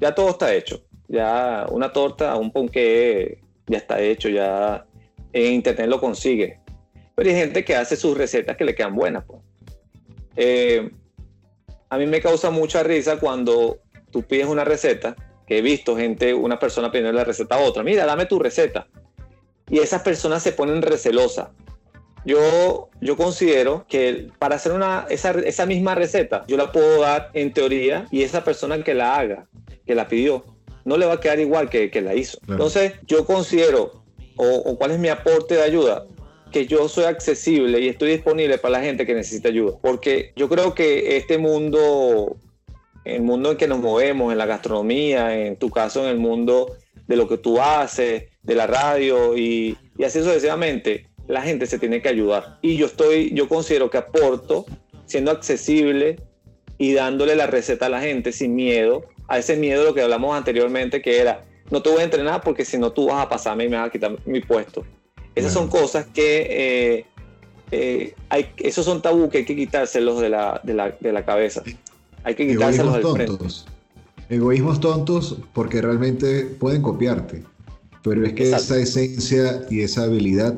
[0.00, 0.82] Ya todo está hecho.
[1.08, 4.86] Ya una torta, un ponqué, ya está hecho, ya
[5.32, 6.58] en internet lo consigue.
[7.14, 9.24] Pero hay gente que hace sus recetas que le quedan buenas.
[9.24, 9.40] Pues.
[10.36, 10.90] Eh,
[11.88, 13.78] a mí me causa mucha risa cuando
[14.10, 15.16] tú pides una receta,
[15.46, 18.86] que he visto gente, una persona pidiendo la receta a otra, mira, dame tu receta.
[19.68, 21.48] Y esas personas se ponen recelosas.
[22.24, 27.52] Yo, yo considero que para hacer una, esa, misma receta, yo la puedo dar en
[27.52, 29.46] teoría y esa persona que la haga,
[29.86, 30.44] que la pidió,
[30.84, 32.38] no le va a quedar igual que, que la hizo.
[32.48, 34.04] Entonces, yo considero,
[34.36, 36.06] o, o cuál es mi aporte de ayuda,
[36.54, 39.76] que yo soy accesible y estoy disponible para la gente que necesita ayuda.
[39.82, 42.36] Porque yo creo que este mundo,
[43.04, 46.76] el mundo en que nos movemos, en la gastronomía, en tu caso en el mundo
[47.08, 51.80] de lo que tú haces, de la radio y, y así sucesivamente, la gente se
[51.80, 52.60] tiene que ayudar.
[52.62, 54.64] Y yo estoy, yo considero que aporto
[55.06, 56.20] siendo accesible
[56.78, 60.02] y dándole la receta a la gente sin miedo, a ese miedo de lo que
[60.02, 61.42] hablamos anteriormente, que era,
[61.72, 63.88] no te voy a entrenar porque si no tú vas a pasarme y me vas
[63.88, 64.84] a quitar mi puesto.
[65.34, 67.06] Esas son cosas que eh,
[67.70, 71.24] eh, hay, esos son tabú que hay que quitárselos de la, de la, de la
[71.24, 71.62] cabeza.
[72.22, 73.66] Hay que quitárselos Egoísmos del tontos.
[74.28, 77.42] Egoísmos tontos porque realmente pueden copiarte.
[78.02, 80.54] Pero es que esa esencia y esa habilidad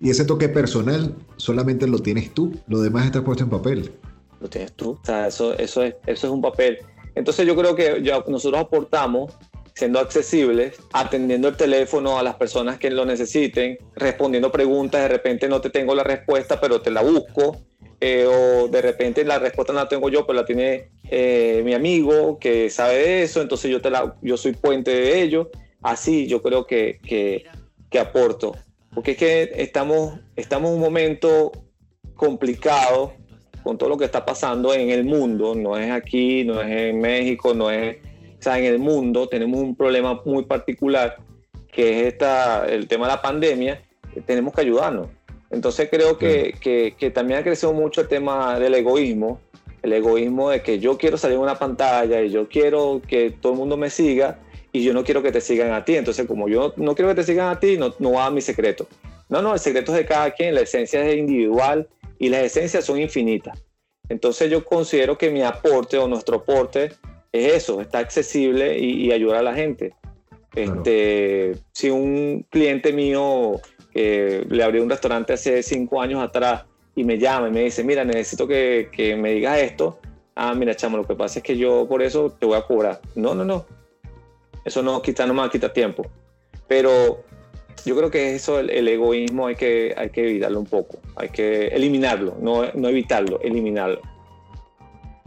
[0.00, 2.52] y ese toque personal solamente lo tienes tú.
[2.66, 3.92] Lo demás está puesto en papel.
[4.40, 4.98] Lo tienes tú.
[5.00, 6.78] O sea, eso, eso, es, eso es un papel.
[7.14, 9.32] Entonces yo creo que ya nosotros aportamos
[9.80, 15.48] siendo accesibles, atendiendo el teléfono a las personas que lo necesiten, respondiendo preguntas, de repente
[15.48, 17.56] no te tengo la respuesta, pero te la busco,
[17.98, 21.72] eh, o de repente la respuesta no la tengo yo, pero la tiene eh, mi
[21.72, 25.50] amigo que sabe de eso, entonces yo, te la, yo soy puente de ello.
[25.80, 27.46] Así yo creo que, que,
[27.88, 28.54] que aporto,
[28.94, 31.52] porque es que estamos, estamos en un momento
[32.16, 33.14] complicado
[33.62, 37.00] con todo lo que está pasando en el mundo, no es aquí, no es en
[37.00, 37.96] México, no es
[38.40, 41.18] o sea, en el mundo tenemos un problema muy particular,
[41.70, 43.82] que es esta, el tema de la pandemia,
[44.24, 45.08] tenemos que ayudarnos.
[45.50, 49.40] Entonces creo que, que, que, también ha crecido mucho el tema del egoísmo,
[49.82, 53.52] el egoísmo de que yo quiero salir en una pantalla y yo quiero que todo
[53.52, 54.38] el mundo me siga
[54.72, 55.96] y yo no quiero que te sigan a ti.
[55.96, 58.40] Entonces, como yo no quiero que te sigan a ti, no, no va a mi
[58.40, 58.86] secreto.
[59.28, 61.86] No, no, el secreto es de cada quien, la esencia es individual
[62.18, 63.62] y las esencias son infinitas.
[64.08, 66.92] Entonces yo considero que mi aporte o nuestro aporte
[67.32, 69.94] es eso, está accesible y, ayudar a la gente.
[70.54, 73.60] Este, Si un cliente mío
[73.92, 76.64] que le abrió un restaurante hace cinco años atrás
[76.94, 79.98] y me llama y me dice, mira, necesito que, que me digas esto.
[80.34, 83.00] Ah, mira, chamo, lo que pasa es que yo por eso te voy a cobrar.
[83.14, 83.66] No, no, no.
[84.64, 86.06] Eso no quita, no me quita tiempo.
[86.66, 87.24] Pero
[87.84, 90.98] yo creo que eso, el, egoísmo, hay que, hay que evitarlo un poco.
[91.16, 94.00] Hay que eliminarlo, no, no evitarlo, eliminarlo.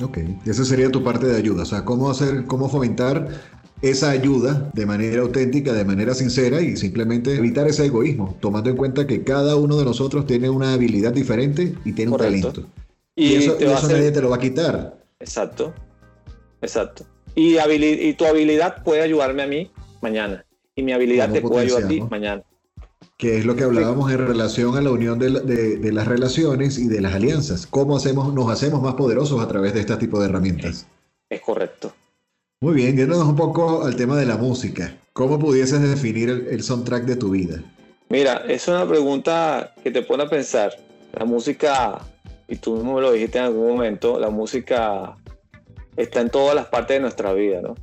[0.03, 1.63] Ok, esa sería tu parte de ayuda.
[1.63, 3.29] O sea, cómo hacer, cómo fomentar
[3.81, 8.77] esa ayuda de manera auténtica, de manera sincera y simplemente evitar ese egoísmo, tomando en
[8.77, 12.65] cuenta que cada uno de nosotros tiene una habilidad diferente y tiene un talento.
[13.15, 14.97] Y, eso, nadie te lo va a quitar.
[15.19, 15.73] Exacto,
[16.61, 17.05] exacto.
[17.35, 20.45] Y, y tu habilidad puede ayudarme a mí mañana.
[20.75, 22.43] Y mi habilidad te puede ayudar a ti mañana.
[23.23, 26.89] Que es lo que hablábamos en relación a la unión de, de, las relaciones y
[26.89, 27.65] de las alianzas.
[27.65, 30.85] ¿Cómo hacemos, nos hacemos más poderosos a través de este tipo de herramientas?
[31.29, 31.93] Es correcto.
[32.59, 34.97] Muy bien, yéndonos un poco al tema de la música.
[35.13, 37.63] ¿Cómo pudieses definir el, soundtrack de tu vida?
[38.09, 40.73] Mira, es una pregunta que te pone a pensar.
[41.13, 42.01] La música,
[42.49, 45.15] y tú mismo me lo dijiste en algún momento, la música
[45.95, 47.75] está en todas las partes de nuestra vida, ¿no?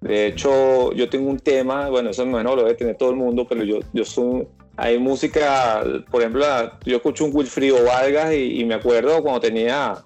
[0.00, 3.44] De hecho, yo tengo un tema, bueno, eso no lo debe tener todo el mundo,
[3.48, 4.46] pero yo, yo soy,
[4.78, 6.46] hay música, por ejemplo,
[6.84, 10.04] yo escucho un Wilfrido Vargas y, y me acuerdo cuando tenía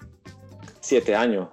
[0.80, 1.48] siete años.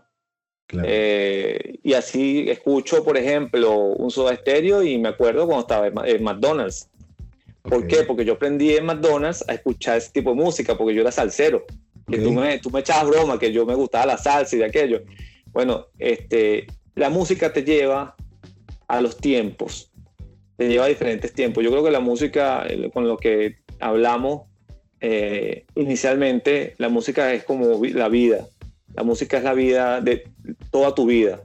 [0.84, 6.24] Eh, y así escucho, por ejemplo, un soda estéreo y me acuerdo cuando estaba en
[6.24, 6.89] McDonald's.
[7.63, 8.03] ¿Por qué?
[8.03, 11.65] Porque yo aprendí en McDonald's a escuchar ese tipo de música, porque yo era salsero.
[12.09, 14.65] Que tú me, tú me echabas broma, que yo me gustaba la salsa y de
[14.65, 15.01] aquello.
[15.51, 18.15] Bueno, este, la música te lleva
[18.88, 19.88] a los tiempos,
[20.60, 21.64] te lleva a diferentes tiempos.
[21.64, 24.43] Yo creo que la música, con lo que hablamos
[25.01, 28.47] eh, inicialmente, la música es como la vida
[28.93, 30.28] la música es la vida de
[30.72, 31.41] toda tu vida.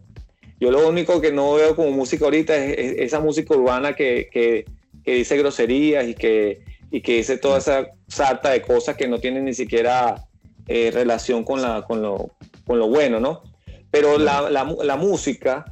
[0.60, 4.64] Yo lo único que no veo como música ahorita es, esa música urbana que, que,
[5.04, 9.44] dice groserías y que, y que dice toda esa sarta de cosas que no tienen
[9.44, 10.26] ni siquiera
[10.66, 12.30] eh, relación con, la, con, lo,
[12.66, 13.42] con lo bueno, ¿no?
[13.90, 15.64] Pero la, la, la música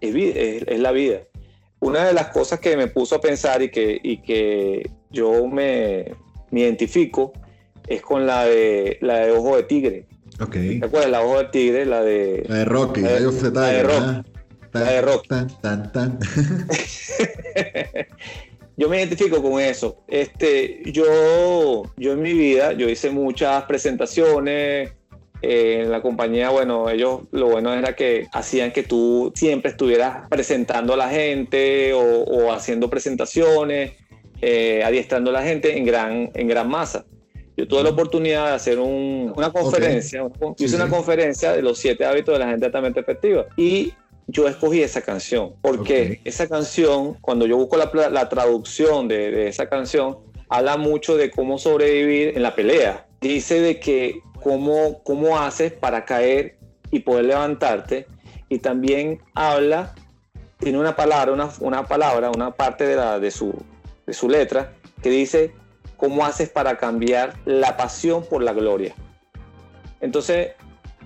[0.00, 1.20] es, es, la vida.
[1.82, 6.14] Una de las cosas que me puso a pensar y que, y que yo me,
[6.50, 7.32] me identifico
[7.88, 10.06] es con la de, la de Ojo de Tigre.
[10.40, 10.78] Okay.
[10.80, 11.10] ¿Te acuerdas?
[11.10, 12.44] La hoja del tigre, la de.
[12.48, 14.30] La de Rocky, la de, la de Rocky.
[14.72, 15.28] la de Rocky.
[15.28, 16.18] Tan, tan,
[18.76, 20.04] yo me identifico con eso.
[20.08, 24.92] Este, yo, yo en mi vida, yo hice muchas presentaciones.
[25.42, 30.28] Eh, en la compañía, bueno, ellos lo bueno era que hacían que tú siempre estuvieras
[30.28, 33.92] presentando a la gente o, haciendo presentaciones,
[34.40, 37.04] eh, adiestrando a la gente en gran, en gran masa.
[37.56, 40.24] Yo tuve la oportunidad de hacer una conferencia,
[40.58, 43.92] hice una conferencia de los siete hábitos de la gente altamente efectiva y
[44.28, 50.18] yo escogí esa canción, porque esa canción, cuando yo busco la, traducción de, esa canción,
[50.48, 53.06] habla mucho de cómo sobrevivir en la pelea.
[53.20, 56.56] Dice de que cómo, cómo haces para caer
[56.90, 58.06] y poder levantarte
[58.48, 59.94] y también habla,
[60.58, 63.54] tiene una palabra, una, una palabra, una parte de, la, de, su,
[64.06, 64.72] de su letra
[65.02, 65.52] que dice
[66.02, 68.92] ¿Cómo haces para cambiar la pasión por la gloria?
[70.00, 70.50] Entonces,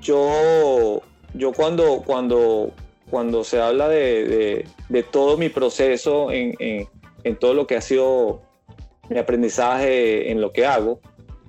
[0.01, 1.03] yo,
[1.35, 2.73] yo cuando, cuando,
[3.11, 4.65] cuando se habla de,
[5.11, 6.89] todo mi proceso en,
[7.39, 8.41] todo lo que ha sido
[9.11, 11.01] mi aprendizaje en lo que hago,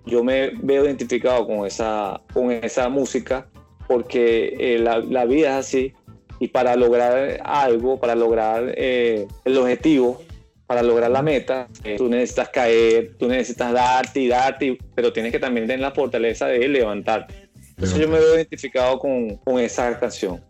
[0.08, 3.48] yo me veo identificado con esa, con esa música
[3.88, 5.94] porque eh, la, vida es así
[6.40, 10.22] y para lograr algo, para lograr eh, el objetivo,
[10.66, 15.32] para lograr la meta, eh, tú necesitas caer, tú necesitas darte y darte, pero tienes
[15.32, 17.50] que también tener la fortaleza de levantarte.
[17.70, 20.42] Entonces yo me veo identificado con, con, esa canción,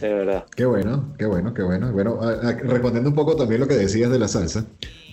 [0.00, 0.44] de verdad.
[0.56, 1.92] Qué bueno, qué bueno, qué bueno.
[1.92, 2.18] Bueno,
[2.64, 4.64] respondiendo un poco también lo que decías de la salsa,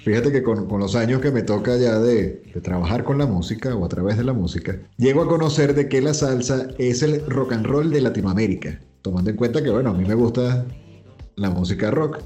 [0.07, 3.25] fíjate que con, con los años que me toca ya de, de, trabajar con la
[3.25, 7.03] música o a través de la música, llego a conocer de que la salsa es
[7.03, 10.65] el rock and roll de Latinoamérica, tomando en cuenta que, bueno, a mí me gusta
[11.35, 12.19] la música rock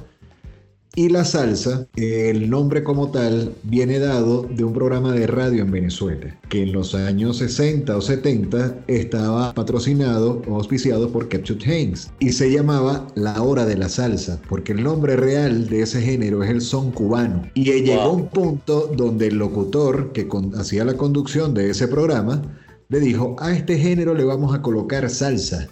[0.93, 5.71] Y la salsa, el nombre como tal, viene dado de un programa de radio en
[5.71, 12.11] Venezuela, que en los años 60 o 70 estaba patrocinado o auspiciado por Capture Haynes
[12.19, 16.43] y se llamaba La Hora de la Salsa, porque el nombre real de ese género
[16.43, 17.49] es el son cubano.
[17.53, 20.27] Y llegó un punto donde el locutor que
[20.57, 22.41] hacía la conducción de ese programa
[22.89, 25.69] le dijo, a este género le vamos a colocar salsa.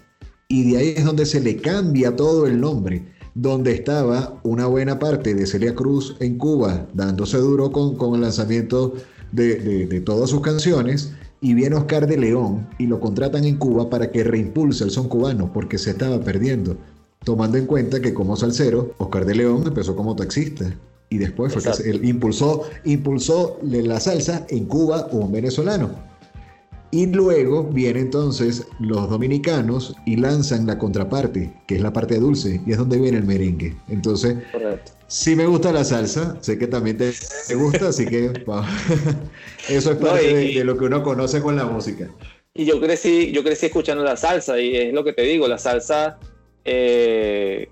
[0.47, 4.99] Y de ahí es donde se le cambia todo el nombre donde estaba una buena
[4.99, 8.95] parte de Celia Cruz en Cuba, dándose duro con, con el lanzamiento
[9.31, 13.89] de, de, todas sus canciones, y viene Oscar de León y lo contratan en Cuba
[13.89, 16.75] para que reimpulse el son cubano, porque se estaba perdiendo,
[17.23, 20.75] tomando en cuenta que como salsero, Oscar de León empezó como taxista.
[21.09, 26.08] Y después fue que él impulsó, impulsó la salsa en Cuba un venezolano.
[26.91, 32.61] Y luego vienen entonces los dominicanos y lanzan la contraparte, que es la parte dulce,
[32.65, 33.75] y es donde viene el merengue.
[33.89, 34.37] Entonces,
[35.05, 37.13] si me gusta la salsa, sé que también te,
[37.53, 38.31] gusta, así que
[39.69, 42.09] eso es parte de, lo que uno conoce con la música.
[42.55, 45.59] Y yo crecí, yo crecí escuchando la salsa, y es lo que te digo, la
[45.59, 46.17] salsa
[46.65, 47.69] eh,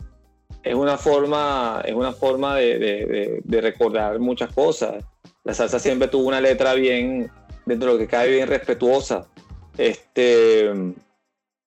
[0.61, 5.03] es una forma, es una forma de recordar muchas cosas.
[5.43, 7.32] La salsa siempre tuvo una letra bien
[7.68, 9.28] dentro de lo que cae bien respetuosa.
[9.78, 10.72] Este,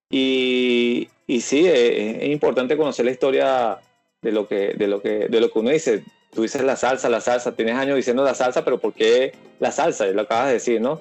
[0.08, 3.78] y, y sí, es, importante conocer la historia
[4.22, 6.02] de lo, que, de, lo que, de lo que uno dice.
[6.32, 9.70] Tú dices la salsa, la salsa, tienes años diciendo la salsa, pero ¿por qué la
[9.72, 10.06] salsa?
[10.06, 11.00] Lo acabas de decir, ¿no?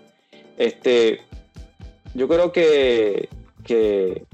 [0.58, 1.22] Este,
[2.14, 3.30] yo creo que,
[3.64, 4.26] que,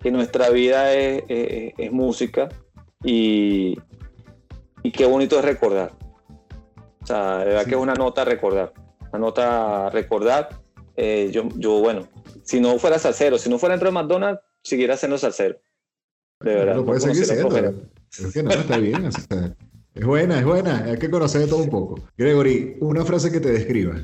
[0.00, 2.48] que nuestra vida es, es, música
[3.04, 3.76] y,
[4.82, 5.92] y qué bonito es recordar.
[7.02, 8.72] O sea, de verdad que es una nota recordar
[9.12, 10.60] una nota a recordar.
[10.96, 12.08] Eh, yo, yo, bueno,
[12.42, 15.60] si no fuera salsero, si no fuera dentro de McDonald's, siguiera siendo salsero.
[16.40, 16.76] De verdad.
[16.76, 17.56] No, puede seguir siendo.
[17.56, 19.06] Es que no, está bien.
[19.94, 20.84] es buena, es buena.
[20.84, 22.00] Hay que conocer de todo un poco.
[22.16, 23.96] Gregory, una frase que te describa.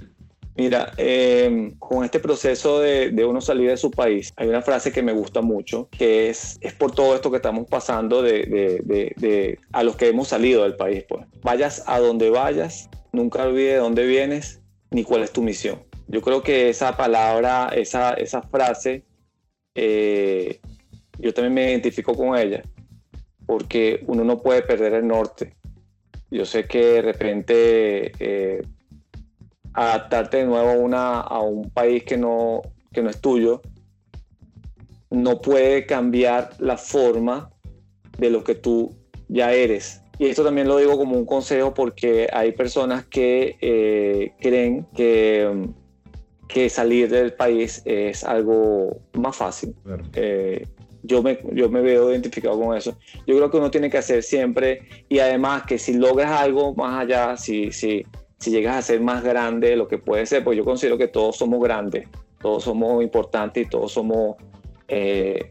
[0.57, 4.93] Mira, eh, con este proceso de, de, uno salir de su país, hay una frase
[4.93, 8.45] que me gusta mucho, que es, es por todo esto que estamos pasando de,
[8.85, 11.05] de, de, a los que hemos salido del país.
[11.09, 11.27] Pues.
[11.43, 14.61] Vayas a donde vayas, nunca olvides de dónde vienes
[14.91, 15.83] ni cuál es tu misión.
[16.07, 19.05] Yo creo que esa palabra, esa, esa frase,
[19.75, 20.61] eh,
[21.19, 22.63] yo también me identifico con ella,
[23.47, 25.57] porque uno no puede perder el norte.
[26.31, 28.63] Yo sé que de repente eh,
[29.73, 32.63] adaptarte de nuevo a, una, a un país que no,
[32.93, 33.63] que no es tuyo,
[35.11, 37.51] no puede cambiar la forma
[38.19, 38.97] de lo que tú
[39.29, 40.04] ya eres.
[40.19, 45.69] Y esto también lo digo como un consejo porque hay personas que eh, creen que,
[46.49, 49.75] que, salir del país es algo más fácil.
[50.15, 50.67] Eh,
[51.03, 52.97] yo, me, yo me veo identificado con eso.
[53.27, 57.03] Yo creo que uno tiene que hacer siempre y además que si logras algo más
[57.03, 58.07] allá, si, si,
[58.39, 61.09] si llegas a ser más grande de lo que puede ser, pues yo considero que
[61.09, 62.09] todos somos grandes,
[62.41, 64.37] todos somos importantes y todos somos...
[64.87, 65.51] Eh,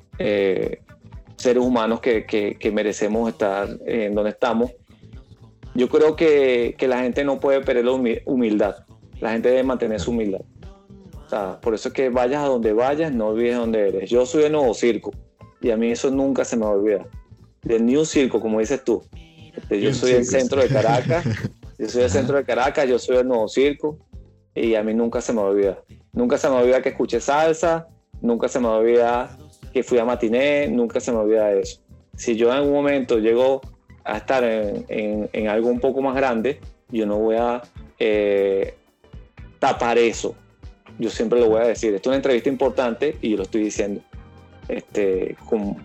[1.44, 4.72] seres humanos que, que, merecemos estar en donde estamos.
[5.76, 7.91] Yo creo que, que, la gente no puede perder la
[8.26, 8.76] humildad.
[9.20, 10.41] La gente debe mantener su humildad.
[11.26, 14.10] O sea, por eso es que vayas a donde vayas, no olvides dónde eres.
[14.10, 15.12] Yo soy de Nuevo Circo
[15.62, 17.08] y a mí eso nunca se me va a olvidar.
[17.62, 19.04] Del New Circo, como dices tú.
[19.56, 21.26] Este, yo soy del centro de Caracas.
[21.78, 23.98] Yo soy del centro de Caracas, yo soy del Nuevo Circo
[24.56, 25.84] y a mí nunca se me va a olvidar.
[26.14, 27.88] Nunca se me olvida que escuché salsa,
[28.22, 29.38] nunca se me olvida
[29.74, 31.80] que fui a matiné, nunca se me olvida eso.
[32.15, 33.61] Si yo en algún momento llego
[34.03, 36.59] a estar en, algo un poco más grande,
[36.89, 37.61] yo no voy a
[37.97, 38.76] eh,
[39.59, 40.36] tapar eso.
[40.99, 41.93] Yo siempre lo voy a decir.
[41.95, 44.01] Esto es una entrevista importante y yo lo estoy diciendo
[44.67, 45.76] este, con,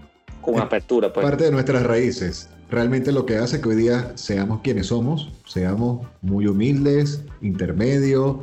[0.43, 1.11] con apertura.
[1.11, 1.25] Pues.
[1.25, 2.51] Parte de nuestras raíces.
[2.71, 8.37] Realmente lo que hace que hoy día seamos quienes somos, seamos muy humildes, intermedios,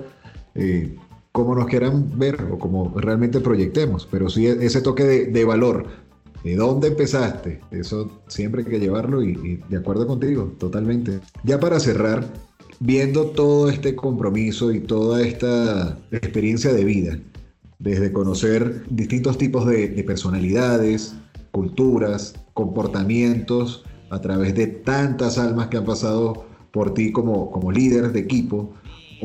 [0.56, 0.96] eh,
[1.36, 5.86] como nos quieran ver o como realmente proyectemos, pero sí ese toque de, valor,
[6.46, 11.20] de dónde empezaste, eso siempre hay que llevarlo y, de acuerdo contigo, totalmente.
[11.44, 12.26] Ya para cerrar,
[12.80, 17.20] viendo todo este compromiso y toda esta experiencia de vida,
[17.80, 21.16] desde conocer distintos tipos de, personalidades,
[21.52, 28.14] culturas, comportamientos, a través de tantas almas que han pasado por ti como, como líder
[28.14, 28.74] de equipo,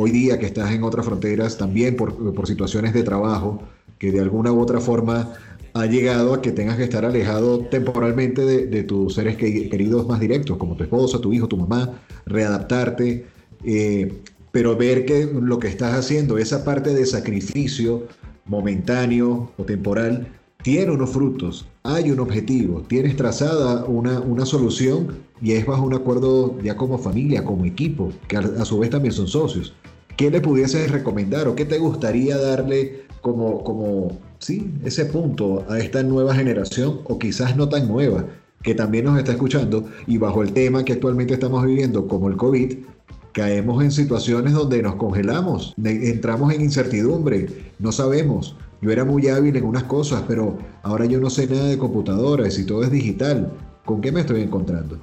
[0.01, 3.62] hoy día que estás en otras fronteras, también por, situaciones de trabajo,
[3.98, 5.34] que de alguna u otra forma
[5.74, 10.57] ha llegado a que tengas que estar alejado temporalmente de, tus seres queridos más directos,
[10.57, 13.26] como tu esposa, tu hijo, tu mamá, readaptarte,
[13.64, 14.20] eh,
[14.53, 18.07] pero ver que lo que estás haciendo, esa parte de sacrificio
[18.46, 20.28] momentáneo o temporal,
[20.62, 25.94] tiene unos frutos, hay un objetivo, tienes trazada una, una solución y es bajo un
[25.94, 29.74] acuerdo ya como familia, como equipo, que a, su vez también son socios.
[30.20, 35.78] ¿Qué le pudieses recomendar o qué te gustaría darle como, como sí, ese punto a
[35.78, 38.26] esta nueva generación o quizás no tan nueva,
[38.62, 42.36] que también nos está escuchando y bajo el tema que actualmente estamos viviendo como el
[42.36, 42.80] COVID,
[43.32, 47.46] caemos en situaciones donde nos congelamos, entramos en incertidumbre,
[47.78, 48.56] no sabemos.
[48.82, 52.58] Yo era muy hábil en unas cosas, pero ahora yo no sé nada de computadoras
[52.58, 53.50] y todo es digital.
[53.86, 54.98] ¿Con qué me estoy encontrando?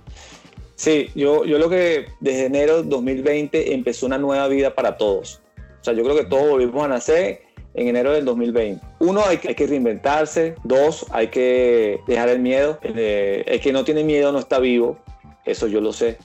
[0.77, 5.41] Sí, yo, yo lo que desde enero de 2020 empezó una nueva vida para todos.
[5.81, 7.41] O sea, yo creo que todos volvimos a nacer
[7.73, 8.85] en enero del 2020.
[8.99, 10.53] Uno, hay que, hay que reinventarse.
[10.63, 12.77] Dos, hay que dejar el miedo.
[12.83, 14.99] el que no tiene miedo no está vivo.
[15.45, 16.19] Eso yo lo sé.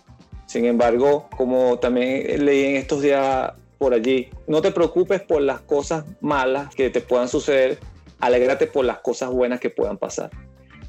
[0.45, 5.63] Sin embargo, como también leí en estos días por allí, no te preocupes por las
[5.63, 7.79] cosas malas que te puedan suceder,
[8.21, 10.31] alégrate por las cosas buenas que puedan pasar.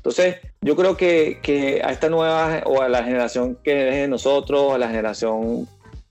[0.03, 4.73] Entonces, yo creo que, a esta nueva o a la generación que es de nosotros,
[4.73, 5.67] a la generación,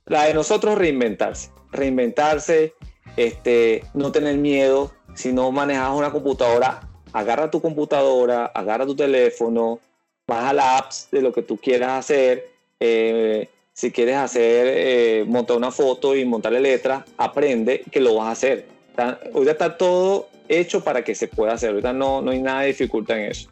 [0.06, 1.50] la de nosotros, reinventarse.
[1.70, 2.74] Reinventarse,
[3.16, 4.92] este, no tener miedo.
[5.14, 9.78] Si no manejas una computadora, agarra tu computadora, agarra tu teléfono,
[10.26, 12.52] baja las apps de lo que tú quieras hacer
[12.84, 18.26] eh, si quieres hacer, eh, montar una foto y montarle letras, aprende que lo vas
[18.26, 18.66] a hacer.
[19.32, 21.70] Hoy está todo hecho para que se pueda hacer.
[21.70, 23.50] Ahorita no, no hay nada de dificultad en eso.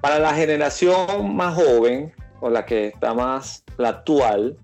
[0.00, 4.56] Para la generación más joven, o la que está más, la actual,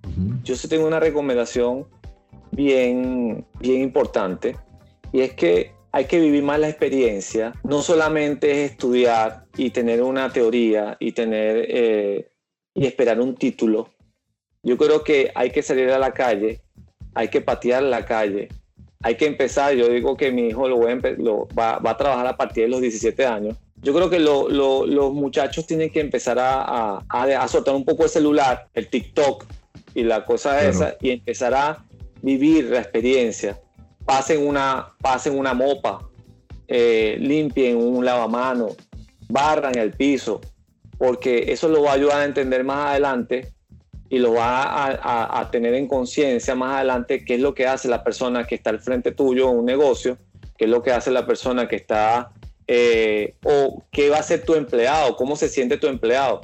[0.45, 1.87] yo sí tengo una recomendación
[2.53, 4.57] bien, bien importante.
[5.13, 7.53] Y es que hay que vivir más la experiencia.
[7.63, 12.31] No solamente es estudiar y tener una teoría y tener eh,
[12.75, 13.89] y esperar un título,
[14.65, 16.63] yo creo que hay que salir a la calle,
[17.15, 18.49] hay que patear la calle,
[19.03, 19.75] hay que empezar.
[19.75, 20.81] Yo digo que mi hijo lo,
[21.57, 23.57] va, a trabajar a partir de los 17 años.
[23.85, 28.67] Yo creo que los muchachos tienen que empezar a, a, soltar un poco el celular,
[28.73, 29.45] el TikTok
[29.95, 31.85] y la cosa esa, y empezar a
[32.23, 33.61] vivir la experiencia.
[34.07, 36.09] Pasen una, pasen una mopa,
[36.67, 38.71] eh, limpien un lavamano,
[39.29, 40.41] barran el piso,
[40.97, 43.53] porque eso lo va a ayudar a entender más adelante
[44.09, 48.03] y lo va a, tener en conciencia más adelante qué es lo que hace la
[48.03, 50.17] persona que está al frente tuyo en un negocio,
[50.57, 52.33] qué es lo que hace la persona que está,
[52.67, 56.41] eh, o qué va a hacer tu empleado, cómo se siente tu empleado.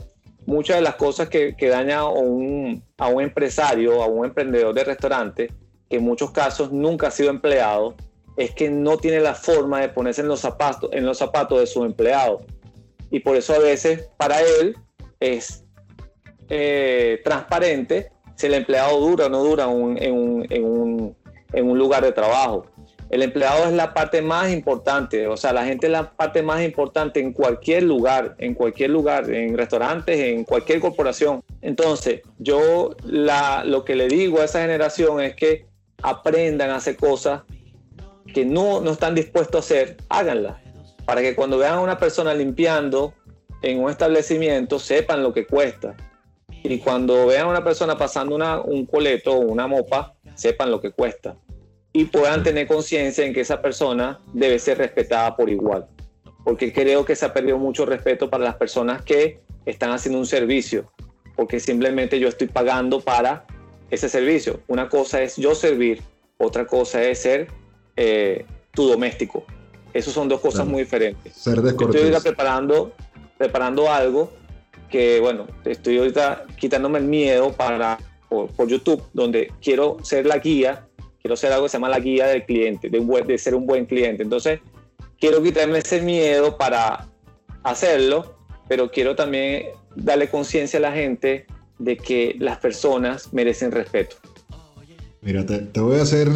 [0.46, 4.74] Muchas de las cosas que, que daña a un, a un empresario, a un emprendedor
[4.74, 5.52] de restaurante,
[5.88, 7.94] que en muchos casos nunca ha sido empleado,
[8.36, 11.66] es que no tiene la forma de ponerse en los zapatos, en los zapatos de
[11.66, 12.40] su empleado.
[13.10, 14.76] Y por eso a veces para él
[15.18, 15.64] es
[16.48, 19.74] eh, transparente si el empleado dura o no dura en,
[20.64, 22.66] un, lugar de trabajo.
[23.11, 26.62] El empleado es la parte más importante, o sea, la gente es la parte más
[26.62, 31.42] importante en cualquier lugar, en cualquier lugar, en restaurantes, en cualquier corporación.
[31.61, 35.66] Entonces, yo lo que le digo a esa generación es que
[36.00, 37.42] aprendan a hacer cosas
[38.32, 40.58] que no, no están dispuestos a hacer, háganlas,
[41.04, 43.12] para que cuando vean a una persona limpiando
[43.62, 45.96] en un establecimiento sepan lo que cuesta
[46.62, 50.80] y cuando vean a una persona pasando una, un coleto o una mopa, sepan lo
[50.80, 51.34] que cuesta
[51.93, 55.86] y puedan tener conciencia en que esa persona debe ser respetada por igual.
[56.45, 60.26] Porque creo que se ha perdido mucho respeto para las personas que están haciendo un
[60.26, 60.91] servicio,
[61.36, 63.47] porque simplemente yo estoy pagando para
[63.91, 64.61] ese servicio.
[64.68, 66.03] Una cosa es yo servir,
[66.38, 67.49] otra cosa es ser
[67.97, 69.45] eh, tu doméstico.
[69.93, 71.34] Esas son dos cosas muy diferentes.
[71.34, 72.93] Ser estoy preparando,
[73.36, 74.32] preparando algo
[74.91, 80.86] que bueno, estoy ahorita quitándome el miedo para, por, YouTube, donde quiero ser la guía,
[81.20, 84.22] quiero ser algo que se llama la guía del cliente, de, ser un buen cliente.
[84.22, 84.60] Entonces,
[85.18, 87.08] quiero quitarme ese miedo para
[87.62, 88.36] hacerlo,
[88.68, 89.66] pero quiero también
[89.96, 91.46] darle conciencia a la gente
[91.78, 94.16] de que las personas merecen respeto.
[95.22, 96.28] Mira, te voy a hacer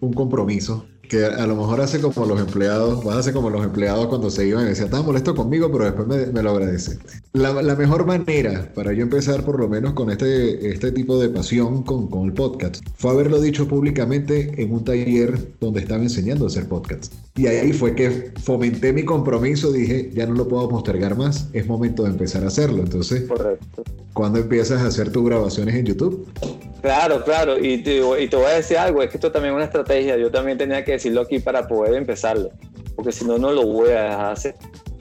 [0.00, 3.64] un compromiso que a lo mejor hace como los empleados, vas a hacer como los
[3.64, 6.98] empleados cuando se iban y decían, estás molesto conmigo, pero después me, lo agradece.
[7.32, 11.82] La, mejor manera para yo empezar por lo menos con este, este tipo de pasión
[11.82, 16.48] con, con el podcast fue haberlo dicho públicamente en un taller donde estaba enseñando a
[16.48, 17.12] hacer podcast.
[17.36, 21.66] Y ahí fue que fomenté mi compromiso, dije, ya no lo puedo postergar más, es
[21.66, 22.82] momento de empezar a hacerlo.
[22.82, 23.82] Entonces, Correcto.
[24.12, 26.28] ¿cuándo empiezas a hacer tus grabaciones en YouTube?
[26.80, 29.56] Claro, claro, y te, y te voy a decir algo, es que esto también es
[29.56, 32.50] una estrategia, yo también tenía que decirlo aquí para poder empezarlo,
[32.94, 34.54] porque si no, no lo voy a dejar hacer.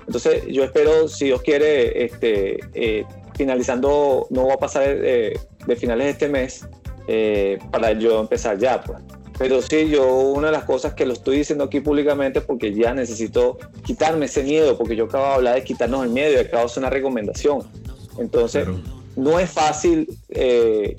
[0.08, 3.06] Entonces, yo espero, si Dios quiere, este, eh,
[3.36, 5.38] finalizando, no va a pasar eh,
[5.68, 6.66] de finales de este mes,
[7.08, 8.98] eh, para yo empezar ya, pues.
[9.38, 12.94] Pero sí, yo una de las cosas que lo estoy diciendo aquí públicamente porque ya
[12.94, 16.60] necesito quitarme ese miedo, porque yo acabo de hablar de quitarnos el miedo y acabo
[16.60, 17.62] de hacer una recomendación.
[18.20, 18.68] Entonces,
[19.16, 20.96] no es fácil, eh,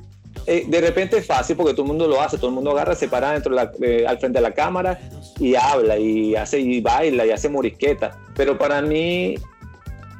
[0.46, 2.94] eh, de repente es fácil porque todo el mundo lo hace, todo el mundo agarra,
[2.94, 4.98] se para dentro al frente de la cámara
[5.38, 8.18] y habla y hace y baila y hace morisqueta.
[8.36, 9.36] Pero para mí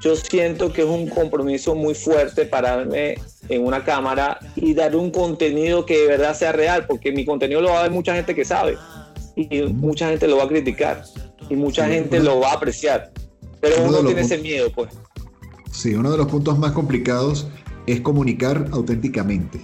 [0.01, 3.16] yo siento que es un compromiso muy fuerte pararme
[3.49, 7.61] en una cámara y dar un contenido que de verdad sea real, porque mi contenido
[7.61, 8.77] lo va a ver mucha gente que sabe
[9.37, 11.03] y mucha gente lo va a criticar
[11.49, 13.12] y mucha gente lo va a apreciar,
[13.61, 14.91] pero uno, tiene ese miedo, pues.
[15.71, 17.49] Sí, uno de los puntos más complicados
[17.87, 19.61] es comunicar auténticamente,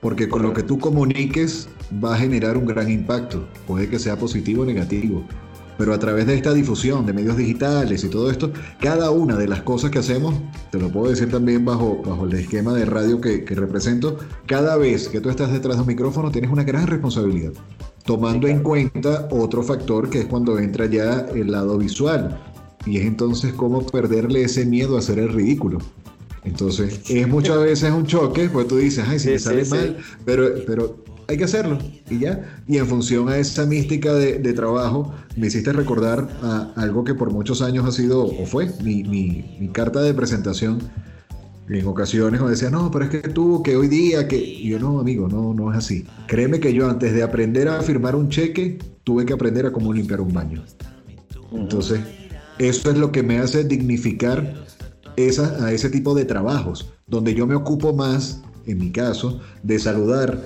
[0.00, 1.68] porque con lo que tú comuniques
[2.04, 5.24] va a generar un gran impacto, puede que sea positivo o negativo
[5.78, 9.46] pero a través de esta difusión de medios digitales y todo esto, cada una de
[9.46, 10.34] las cosas que hacemos,
[10.70, 15.08] te lo puedo decir también bajo, bajo el esquema de radio que, represento, cada vez
[15.08, 17.52] que tú estás detrás de un micrófono tienes una gran responsabilidad,
[18.04, 22.40] tomando en cuenta otro factor que es cuando entra ya el lado visual,
[22.84, 25.78] y es entonces cómo perderle ese miedo a hacer el ridículo.
[26.44, 30.48] Entonces, es muchas veces un choque, pues tú dices, ay, si me sale mal, pero,
[30.66, 31.78] pero hay que hacerlo
[32.10, 32.62] y ya.
[32.66, 37.30] Y en función a esa mística de, trabajo, me hiciste recordar a algo que por
[37.30, 40.78] muchos años ha sido, o fue, mi, mi, carta de presentación.
[41.68, 45.00] En ocasiones me decía, no, pero es que tú, que hoy día, que yo no,
[45.00, 46.06] amigo, no, no es así.
[46.26, 49.92] Créeme que yo antes de aprender a firmar un cheque, tuve que aprender a cómo
[49.92, 50.64] limpiar un baño.
[51.52, 52.00] Entonces,
[52.58, 54.64] eso es lo que me hace dignificar
[55.16, 59.78] esa, a ese tipo de trabajos, donde yo me ocupo más, en mi caso, de
[59.78, 60.42] saludar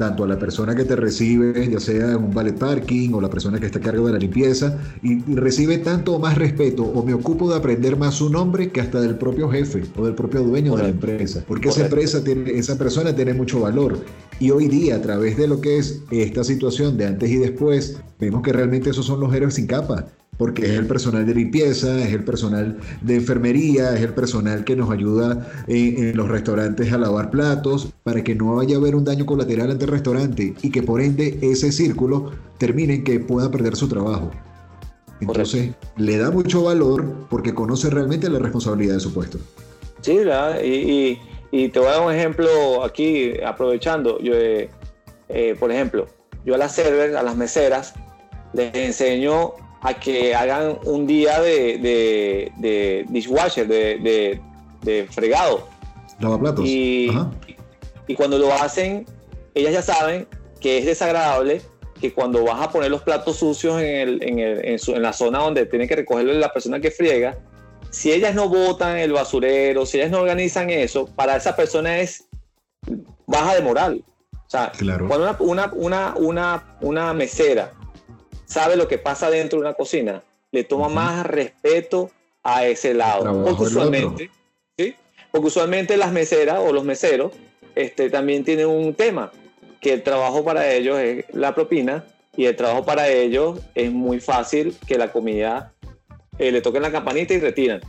[0.00, 3.28] tanto a la persona que te recibe, ya sea en un ballet parking o la
[3.28, 7.04] persona que está a cargo de la limpieza, y, recibe tanto o más respeto o
[7.04, 10.42] me ocupo de aprender más su nombre que hasta del propio jefe o del propio
[10.42, 11.44] dueño de la empresa.
[11.46, 13.98] Porque esa empresa tiene, esa persona tiene mucho valor.
[14.38, 18.00] Y hoy día, a través de lo que es esta situación de antes y después,
[18.18, 20.06] vemos que realmente esos son los héroes sin capa
[20.40, 24.74] porque es el personal de limpieza, es el personal de enfermería, es el personal que
[24.74, 29.04] nos ayuda en, los restaurantes a lavar platos, para que no vaya a haber un
[29.04, 33.50] daño colateral ante el restaurante y que por ende ese círculo termine en que pueda
[33.50, 34.30] perder su trabajo.
[35.20, 39.36] Entonces, le da mucho valor porque conoce realmente la responsabilidad de su puesto.
[40.00, 40.20] Sí,
[40.64, 41.18] y,
[41.50, 44.18] y, te voy a dar un ejemplo aquí, aprovechando.
[44.20, 44.70] Yo, eh,
[45.28, 46.06] eh, por ejemplo,
[46.46, 47.92] yo a las servers, a las meseras,
[48.54, 54.40] les enseño a que hagan un día de, de, dishwasher, de,
[54.82, 55.68] de, fregado.
[56.18, 56.66] Lavaplatos.
[56.66, 57.10] Y,
[58.06, 59.06] y cuando lo hacen,
[59.54, 60.26] ellas ya saben
[60.60, 61.62] que es desagradable
[62.00, 65.02] que cuando vas a poner los platos sucios en, el, en, el, en, su, en
[65.02, 67.38] la zona donde tiene que recogerlo la persona que friega,
[67.90, 72.26] si ellas no botan el basurero, si ellas no organizan eso, para esa persona es
[73.26, 74.04] baja de moral.
[74.32, 74.72] O sea,
[75.06, 77.72] cuando una, una, una, una, una mesera
[78.50, 82.10] sabe lo que pasa dentro de una cocina, le toma más respeto
[82.42, 83.44] a ese lado.
[83.44, 84.30] Porque usualmente,
[84.76, 84.96] ¿sí?
[85.30, 87.32] porque usualmente las meseras o los meseros
[87.76, 89.30] este, también tienen un tema,
[89.80, 92.04] que el trabajo para ellos es la propina
[92.36, 95.72] y el trabajo para ellos es muy fácil que la comida
[96.38, 97.80] eh, le toquen la campanita y retiran.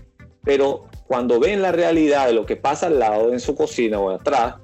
[0.44, 4.12] Pero cuando ven la realidad de lo que pasa al lado en su cocina o
[4.12, 4.56] atrás,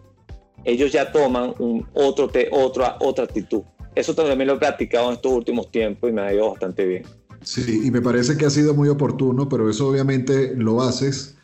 [0.64, 3.64] ellos ya toman un otro te, otra, otra actitud
[4.00, 7.04] eso también lo he practicado en estos últimos tiempos y me ha ido bastante bien.
[7.42, 11.36] Sí, y me parece que ha sido muy oportuno, pero eso obviamente lo haces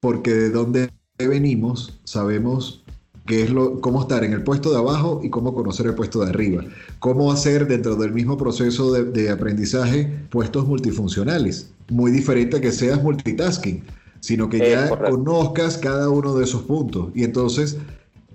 [0.00, 2.82] porque de donde venimos sabemos
[3.26, 6.24] qué es lo, cómo estar en el puesto de abajo y cómo conocer el puesto
[6.24, 6.64] de arriba.
[6.98, 11.70] Cómo hacer dentro del mismo proceso de, de aprendizaje puestos multifuncionales.
[11.88, 13.84] Muy diferente a que seas multitasking,
[14.20, 17.10] sino que ya conozcas cada uno de esos puntos.
[17.14, 17.76] Y entonces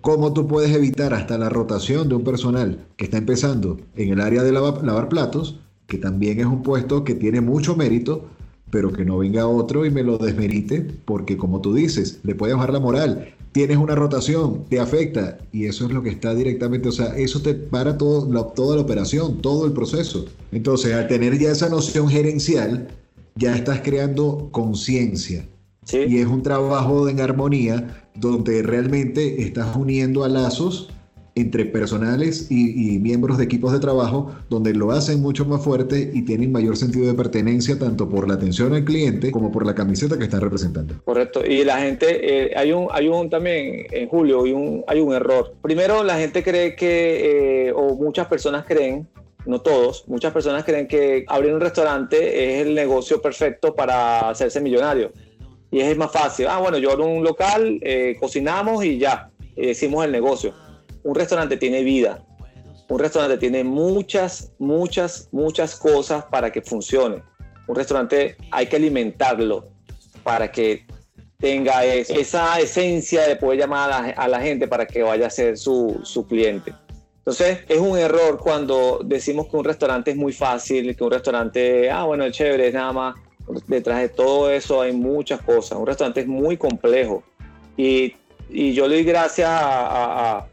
[0.06, 4.22] cómo tú puedes evitar hasta la rotación de un personal que está empezando en el
[4.22, 8.26] área de lavar, platos, que también es un puesto que tiene mucho mérito,
[8.70, 12.54] pero que no venga otro y me lo desmerite, porque como tú dices, le puede
[12.54, 16.88] bajar la moral, tienes una rotación, te afecta, y eso es lo que está directamente,
[16.88, 18.28] o sea, eso te para toda
[18.76, 20.28] la operación, todo el proceso.
[20.52, 22.90] Entonces, al tener ya esa noción gerencial,
[23.34, 25.48] ya estás creando conciencia.
[25.92, 30.90] Y es un trabajo en armonía donde realmente estás uniendo a lazos
[31.36, 36.22] entre personales y, miembros de equipos de trabajo, donde lo hacen mucho más fuerte y
[36.24, 40.18] tienen mayor sentido de pertenencia tanto por la atención al cliente como por la camiseta
[40.18, 40.96] que están representando.
[41.04, 41.46] Correcto.
[41.46, 45.14] Y la gente, eh, hay, un, hay un también, en julio, hay un, hay un
[45.14, 45.54] error.
[45.62, 49.06] Primero, la gente cree que, eh, o muchas personas creen,
[49.46, 54.62] no todos, muchas personas creen que abrir un restaurante es el negocio perfecto para hacerse
[54.62, 55.12] millonario
[55.76, 56.48] y es más fácil.
[56.48, 60.54] Ah, bueno, yo abro un local, eh, cocinamos y ya, eh, hicimos el negocio.
[61.04, 62.24] Un restaurante tiene vida.
[62.88, 67.22] un restaurante tiene muchas, muchas, muchas cosas para que funcione.
[67.68, 69.68] Un restaurante hay que alimentarlo
[70.24, 70.86] para que
[71.40, 76.00] tenga esa esencia de poder llamar a la, gente para que vaya a ser su,
[76.04, 76.74] su cliente.
[77.18, 81.92] Entonces, es un error cuando decimos que un restaurante es muy fácil, que un restaurante,
[81.92, 83.16] ah, bueno, es chévere, es nada más.
[83.68, 85.78] Detrás de todo eso hay muchas cosas.
[85.78, 87.24] Un restaurante es muy complejo.
[87.78, 88.16] Y,
[88.50, 90.48] y yo le doy gracias a, a,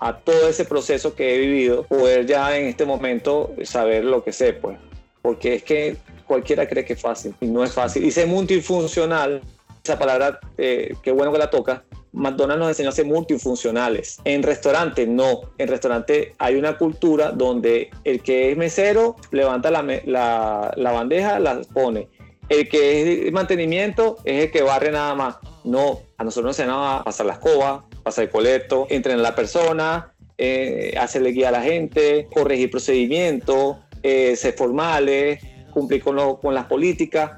[0.00, 4.32] a, todo ese proceso que he vivido, poder ya en este momento saber lo que
[4.32, 4.78] sé, pues.
[5.22, 5.96] Porque es que
[6.26, 8.04] cualquiera cree que es fácil y no es fácil.
[8.04, 9.42] Y ser multifuncional,
[9.82, 14.18] esa palabra, eh, qué bueno que la toca, McDonald's nos enseñó a ser multifuncionales.
[14.24, 15.40] En restaurante no.
[15.58, 21.38] En restaurante hay una cultura donde el que es mesero levanta la, la, la bandeja,
[21.38, 22.08] la pone.
[22.48, 25.36] El que es mantenimiento es el que barre nada más.
[25.64, 29.34] No, a nosotros nos enseñan a pasar la escoba, pasar el coleto, entrenar a la
[29.34, 35.42] persona, eh, hacerle guía a la gente, corregir procedimientos, eh, ser formales,
[35.72, 37.32] cumplir con, con las políticas.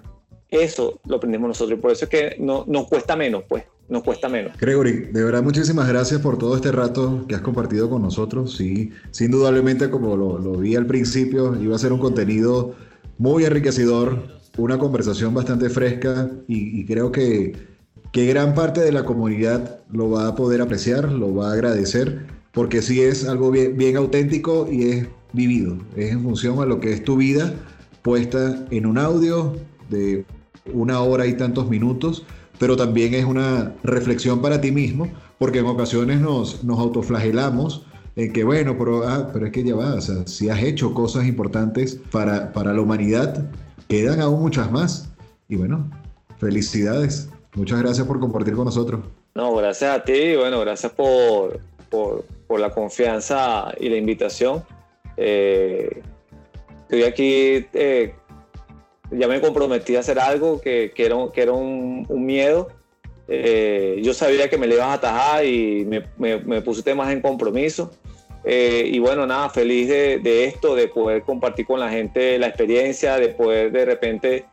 [0.49, 4.03] Eso lo aprendemos nosotros y por eso es que no, nos cuesta menos, pues nos
[4.05, 4.57] cuesta menos.
[4.57, 8.57] Gregory, de verdad muchísimas gracias por todo este rato que has compartido con nosotros.
[8.57, 9.33] Sí, sin
[9.91, 12.75] como lo, lo vi al principio, iba a ser un contenido
[13.19, 17.57] muy enriquecedor, una conversación bastante fresca y, creo que,
[18.13, 22.27] que, gran parte de la comunidad lo va a poder apreciar, lo va a agradecer,
[22.53, 26.93] porque sí es algo bien, auténtico y es vivido, es en función a lo que
[26.93, 27.55] es tu vida
[28.03, 29.57] puesta en un audio
[29.91, 30.25] de
[30.73, 32.25] una hora y tantos minutos
[32.61, 35.09] pero también es una reflexión para ti mismo,
[35.39, 39.75] porque en ocasiones nos, nos autoflagelamos en que, bueno, pero, ah, pero es que ya
[39.75, 43.51] va, o sea, si has hecho cosas importantes para, para la humanidad,
[43.91, 45.11] quedan aún muchas más.
[45.49, 45.91] Y bueno,
[46.39, 47.29] felicidades.
[47.55, 49.01] Muchas gracias por compartir con nosotros.
[49.35, 51.61] No, gracias a ti, bueno, gracias por,
[51.91, 54.65] por, por la confianza y la invitación.
[55.17, 56.03] Eh,
[56.83, 58.15] estoy aquí eh,
[59.11, 62.69] ya me comprometí a hacer algo que, que era, que era un, un miedo.
[63.27, 67.21] Eh, yo sabía que me le iban a atajar y me, me, puse temas en
[67.21, 67.91] compromiso.
[68.45, 72.47] Eh, y bueno, nada, feliz de, de, esto, de poder compartir con la gente la
[72.47, 74.47] experiencia, de poder de repente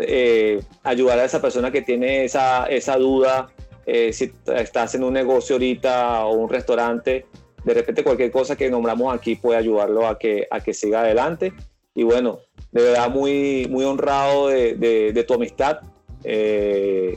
[0.00, 3.50] eh, ayudar a esa persona que tiene esa, esa duda,
[3.86, 7.26] si está haciendo un negocio ahorita o un restaurante,
[7.64, 11.52] de repente cualquier cosa que nombramos aquí puede ayudarlo a que, a que siga adelante.
[11.94, 12.40] Y bueno,
[12.72, 15.80] de verdad muy, muy honrado de, de, tu amistad.
[16.24, 17.16] Eh,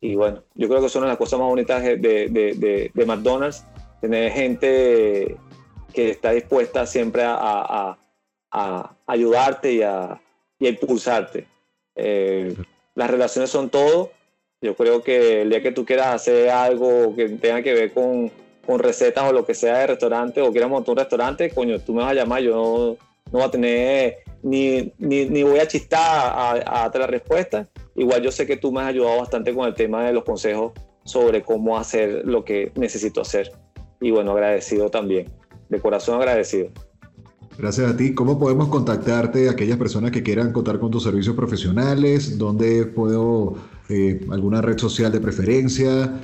[0.00, 3.64] y bueno, yo creo que son las cosas más bonitas de, de, McDonald's,
[4.02, 5.36] tener gente
[5.94, 7.96] que está dispuesta siempre a,
[9.06, 10.20] ayudarte y a,
[10.58, 11.46] impulsarte.
[11.94, 12.54] Eh,
[12.94, 14.10] las relaciones son todo.
[14.60, 18.30] Yo creo que el día que tú quieras hacer algo que tenga que ver con,
[18.78, 22.02] recetas o lo que sea de restaurante o quieras montar un restaurante, coño, tú me
[22.02, 22.86] vas a llamar, yo no,
[23.30, 27.68] no voy a tener ni, ni, voy a chistar a, a, la respuesta.
[27.94, 30.72] Igual yo sé que tú me has ayudado bastante con el tema de los consejos
[31.04, 33.52] sobre cómo hacer lo que necesito hacer.
[34.02, 35.30] Y bueno, agradecido también,
[35.68, 36.68] de corazón agradecido.
[37.56, 38.14] Gracias a ti.
[38.14, 42.36] ¿Cómo podemos contactarte aquellas personas que quieran contar con tus servicios profesionales?
[42.36, 43.54] ¿Dónde puedo,
[43.88, 46.20] eh, alguna red social de preferencia?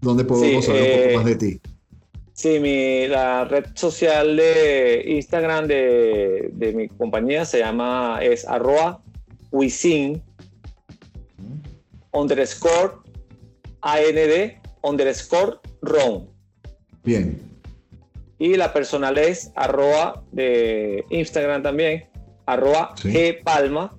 [0.00, 1.60] ¿Dónde podemos saber un poco eh, más de ti?
[2.34, 9.00] Sí, mi, la red social de Instagram de, de mi compañía se llama, es arroba
[9.52, 10.20] wisin
[12.12, 12.94] underscore
[13.82, 16.33] AND underscore RON.
[17.04, 17.40] Bien.
[18.38, 22.04] Y la personal es arroba de Instagram también,
[22.46, 23.96] arroba gpalma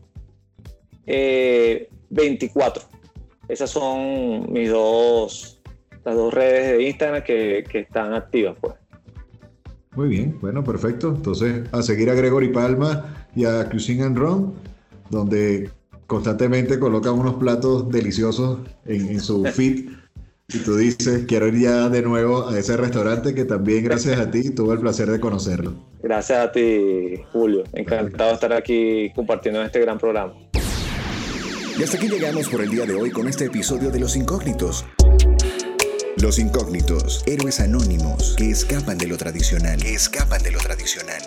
[1.06, 2.84] 24.
[2.84, 2.86] Eh,
[3.48, 5.56] Esas son mis dos
[6.04, 8.76] las dos redes de Instagram que, que están activas, pues.
[9.96, 11.10] Muy bien, bueno, perfecto.
[11.10, 14.54] Entonces, a seguir a Gregory Palma y a Cuisine and Ron,
[15.10, 15.72] donde
[16.06, 19.90] constantemente colocan unos platos deliciosos en, en su feed.
[20.48, 24.30] Y tú dices, quiero ir ya de nuevo a ese restaurante que también gracias a
[24.30, 25.74] ti tuve el placer de conocerlo.
[26.04, 27.64] Gracias a ti, Julio.
[27.74, 30.34] Encantado de estar aquí compartiendo este gran programa.
[31.78, 34.86] Y hasta aquí llegamos por el día de hoy con este episodio de Los Incógnitos.
[36.18, 39.82] Los incógnitos, héroes anónimos que escapan de lo tradicional.
[39.82, 41.22] Que escapan de lo tradicional.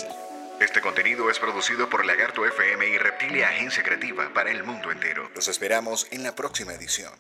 [0.61, 5.29] Este contenido es producido por Lagarto FM y Reptilia Agencia Creativa para el mundo entero.
[5.35, 7.13] Los esperamos en la próxima edición.